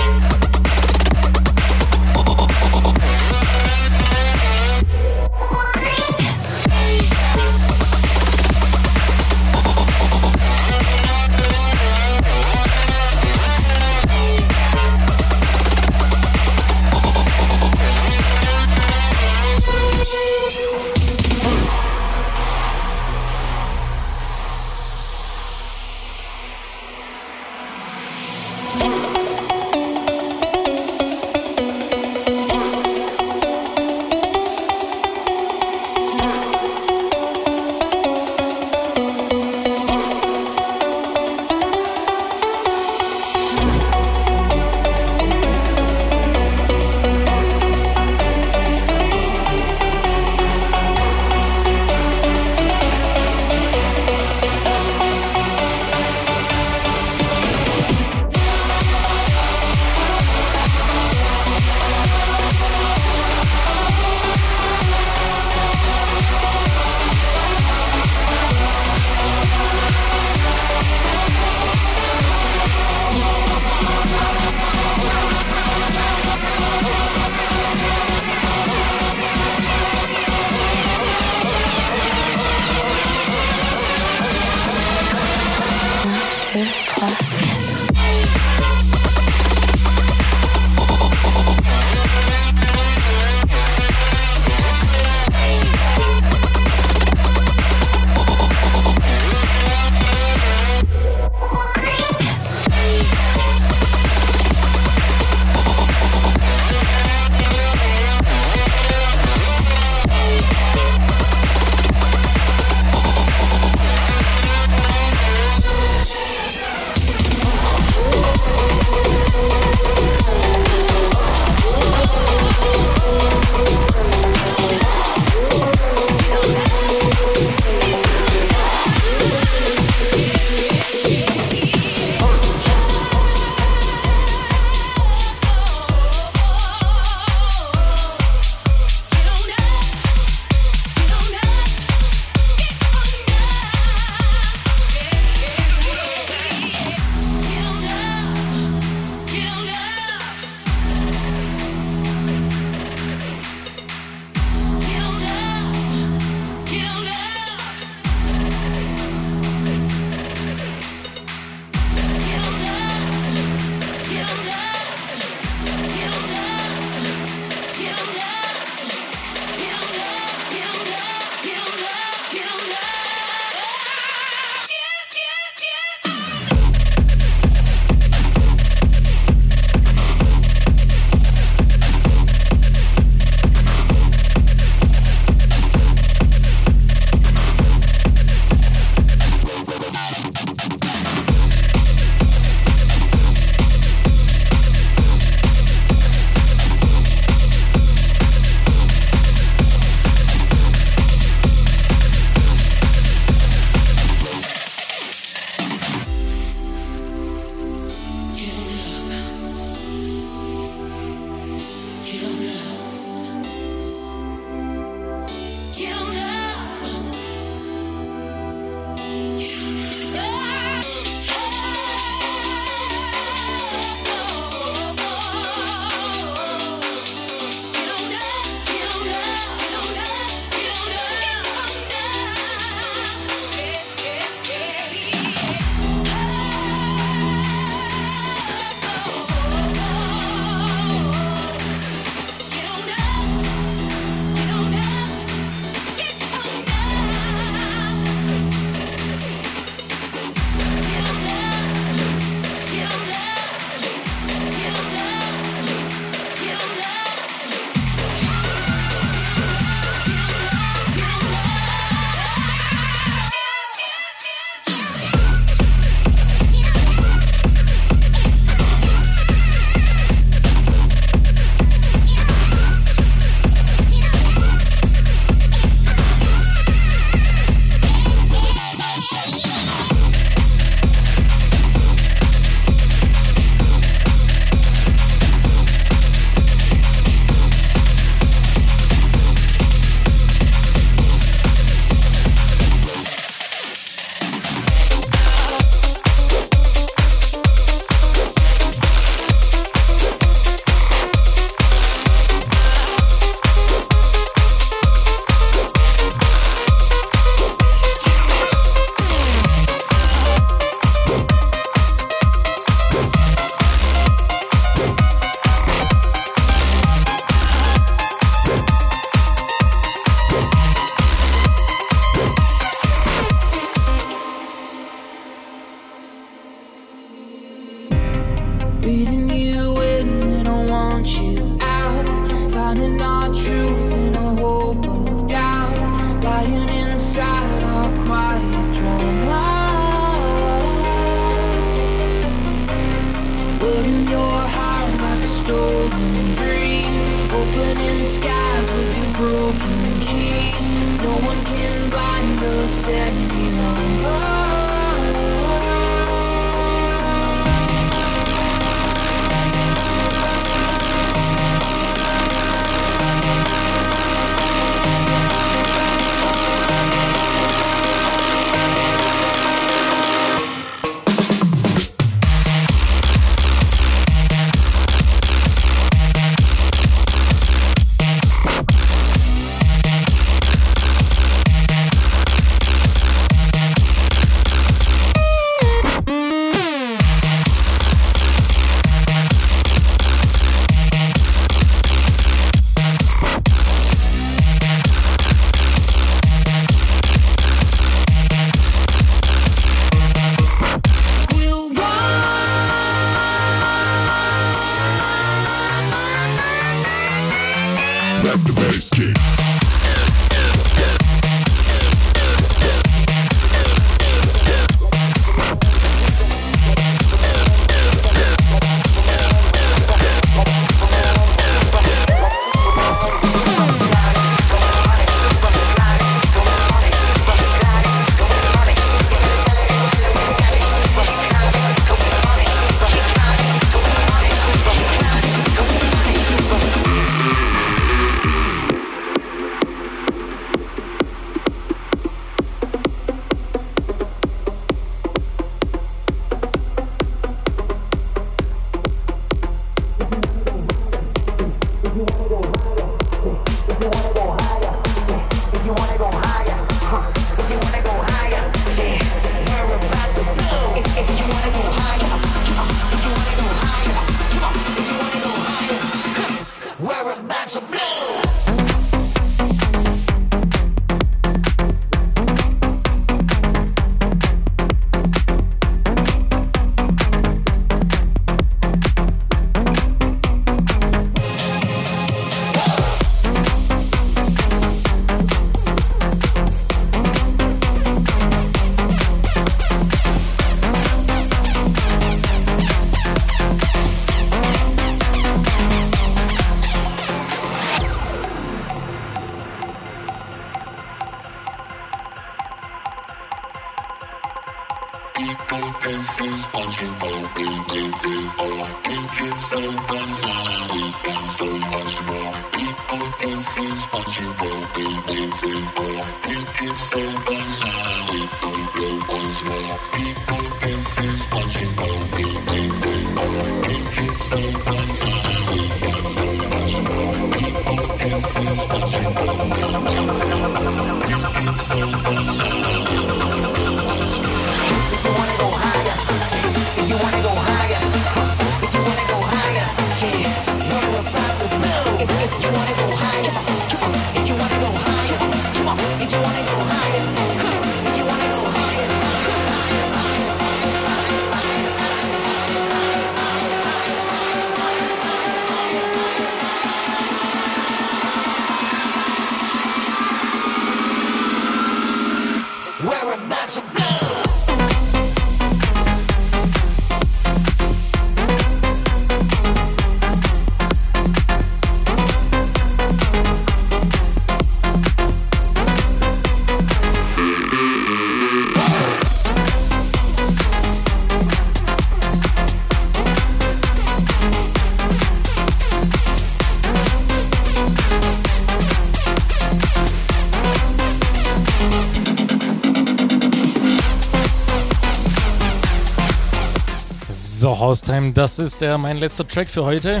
Haustime, 597.60 598.12
das 598.12 598.38
ist 598.38 598.62
der 598.62 598.78
mein 598.78 598.96
letzter 598.96 599.28
Track 599.28 599.50
für 599.50 599.66
heute. 599.66 600.00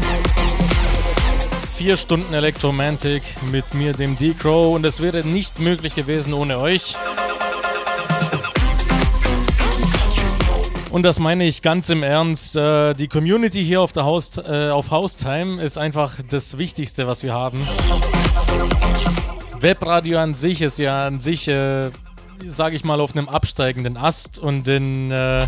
Vier 1.76 1.98
Stunden 1.98 2.32
Electromantic 2.32 3.22
mit 3.52 3.74
mir, 3.74 3.92
dem 3.92 4.16
D-Crow, 4.16 4.74
und 4.74 4.86
es 4.86 5.00
wäre 5.00 5.24
nicht 5.24 5.60
möglich 5.60 5.94
gewesen 5.94 6.32
ohne 6.32 6.58
euch. 6.58 6.96
Und 10.90 11.02
das 11.02 11.18
meine 11.18 11.44
ich 11.44 11.60
ganz 11.60 11.90
im 11.90 12.02
Ernst. 12.02 12.56
Äh, 12.56 12.94
die 12.94 13.08
Community 13.08 13.62
hier 13.62 13.82
auf, 13.82 13.92
der 13.92 14.04
Haus, 14.04 14.38
äh, 14.38 14.70
auf 14.70 14.90
Haustime 14.90 15.62
ist 15.62 15.76
einfach 15.76 16.14
das 16.30 16.56
Wichtigste, 16.56 17.06
was 17.06 17.22
wir 17.22 17.34
haben. 17.34 17.68
Webradio 19.60 20.18
an 20.18 20.32
sich 20.32 20.62
ist 20.62 20.78
ja 20.78 21.06
an 21.06 21.20
sich, 21.20 21.46
äh, 21.46 21.90
sage 22.46 22.74
ich 22.74 22.84
mal, 22.84 23.02
auf 23.02 23.14
einem 23.14 23.28
absteigenden 23.28 23.98
Ast 23.98 24.38
und 24.38 24.66
in, 24.66 25.10
äh, 25.10 25.40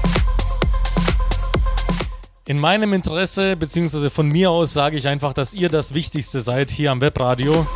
in 2.45 2.59
meinem 2.59 2.93
Interesse, 2.93 3.57
beziehungsweise 3.57 4.11
von 4.11 4.29
mir 4.29 4.51
aus, 4.51 4.73
sage 4.73 4.97
ich 4.97 5.07
einfach, 5.07 5.33
dass 5.33 5.55
ihr 5.55 5.69
das 5.69 5.95
Wichtigste 5.95 6.41
seid 6.41 6.71
hier 6.71 6.91
am 6.91 7.01
Webradio. 7.01 7.67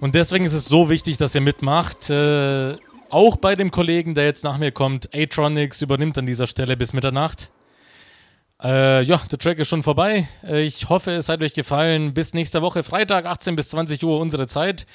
Und 0.00 0.14
deswegen 0.14 0.44
ist 0.44 0.52
es 0.52 0.66
so 0.66 0.90
wichtig, 0.90 1.16
dass 1.16 1.34
ihr 1.34 1.40
mitmacht. 1.40 2.10
Äh, 2.10 2.76
auch 3.10 3.36
bei 3.36 3.56
dem 3.56 3.70
Kollegen, 3.70 4.14
der 4.14 4.24
jetzt 4.24 4.44
nach 4.44 4.58
mir 4.58 4.70
kommt, 4.70 5.08
Atronics, 5.14 5.82
übernimmt 5.82 6.18
an 6.18 6.26
dieser 6.26 6.46
Stelle 6.46 6.76
bis 6.76 6.92
Mitternacht. 6.92 7.50
Äh, 8.62 9.02
ja, 9.02 9.20
der 9.30 9.38
Track 9.38 9.58
ist 9.58 9.68
schon 9.68 9.82
vorbei. 9.82 10.28
Äh, 10.44 10.62
ich 10.62 10.88
hoffe, 10.88 11.10
es 11.12 11.28
hat 11.28 11.42
euch 11.42 11.54
gefallen. 11.54 12.14
Bis 12.14 12.34
nächste 12.34 12.62
Woche, 12.62 12.84
Freitag, 12.84 13.26
18 13.26 13.56
bis 13.56 13.70
20 13.70 14.04
Uhr 14.04 14.20
unsere 14.20 14.46
Zeit. 14.46 14.86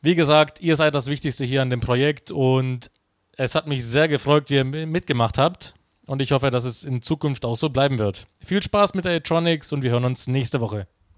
Wie 0.00 0.14
gesagt, 0.14 0.60
ihr 0.60 0.76
seid 0.76 0.94
das 0.94 1.08
Wichtigste 1.08 1.44
hier 1.44 1.60
an 1.60 1.68
dem 1.68 1.80
Projekt 1.80 2.30
und 2.30 2.90
es 3.36 3.54
hat 3.54 3.66
mich 3.66 3.84
sehr 3.84 4.08
gefreut, 4.08 4.48
wie 4.48 4.56
ihr 4.56 4.64
mitgemacht 4.64 5.36
habt. 5.36 5.74
Und 6.10 6.20
ich 6.20 6.32
hoffe, 6.32 6.50
dass 6.50 6.64
es 6.64 6.82
in 6.82 7.02
Zukunft 7.02 7.44
auch 7.44 7.54
so 7.54 7.70
bleiben 7.70 8.00
wird. 8.00 8.26
Viel 8.44 8.60
Spaß 8.60 8.94
mit 8.94 9.04
der 9.04 9.14
Atronics 9.14 9.72
und 9.72 9.82
wir 9.82 9.92
hören 9.92 10.04
uns 10.04 10.26
nächste 10.26 10.60
Woche. 10.60 10.88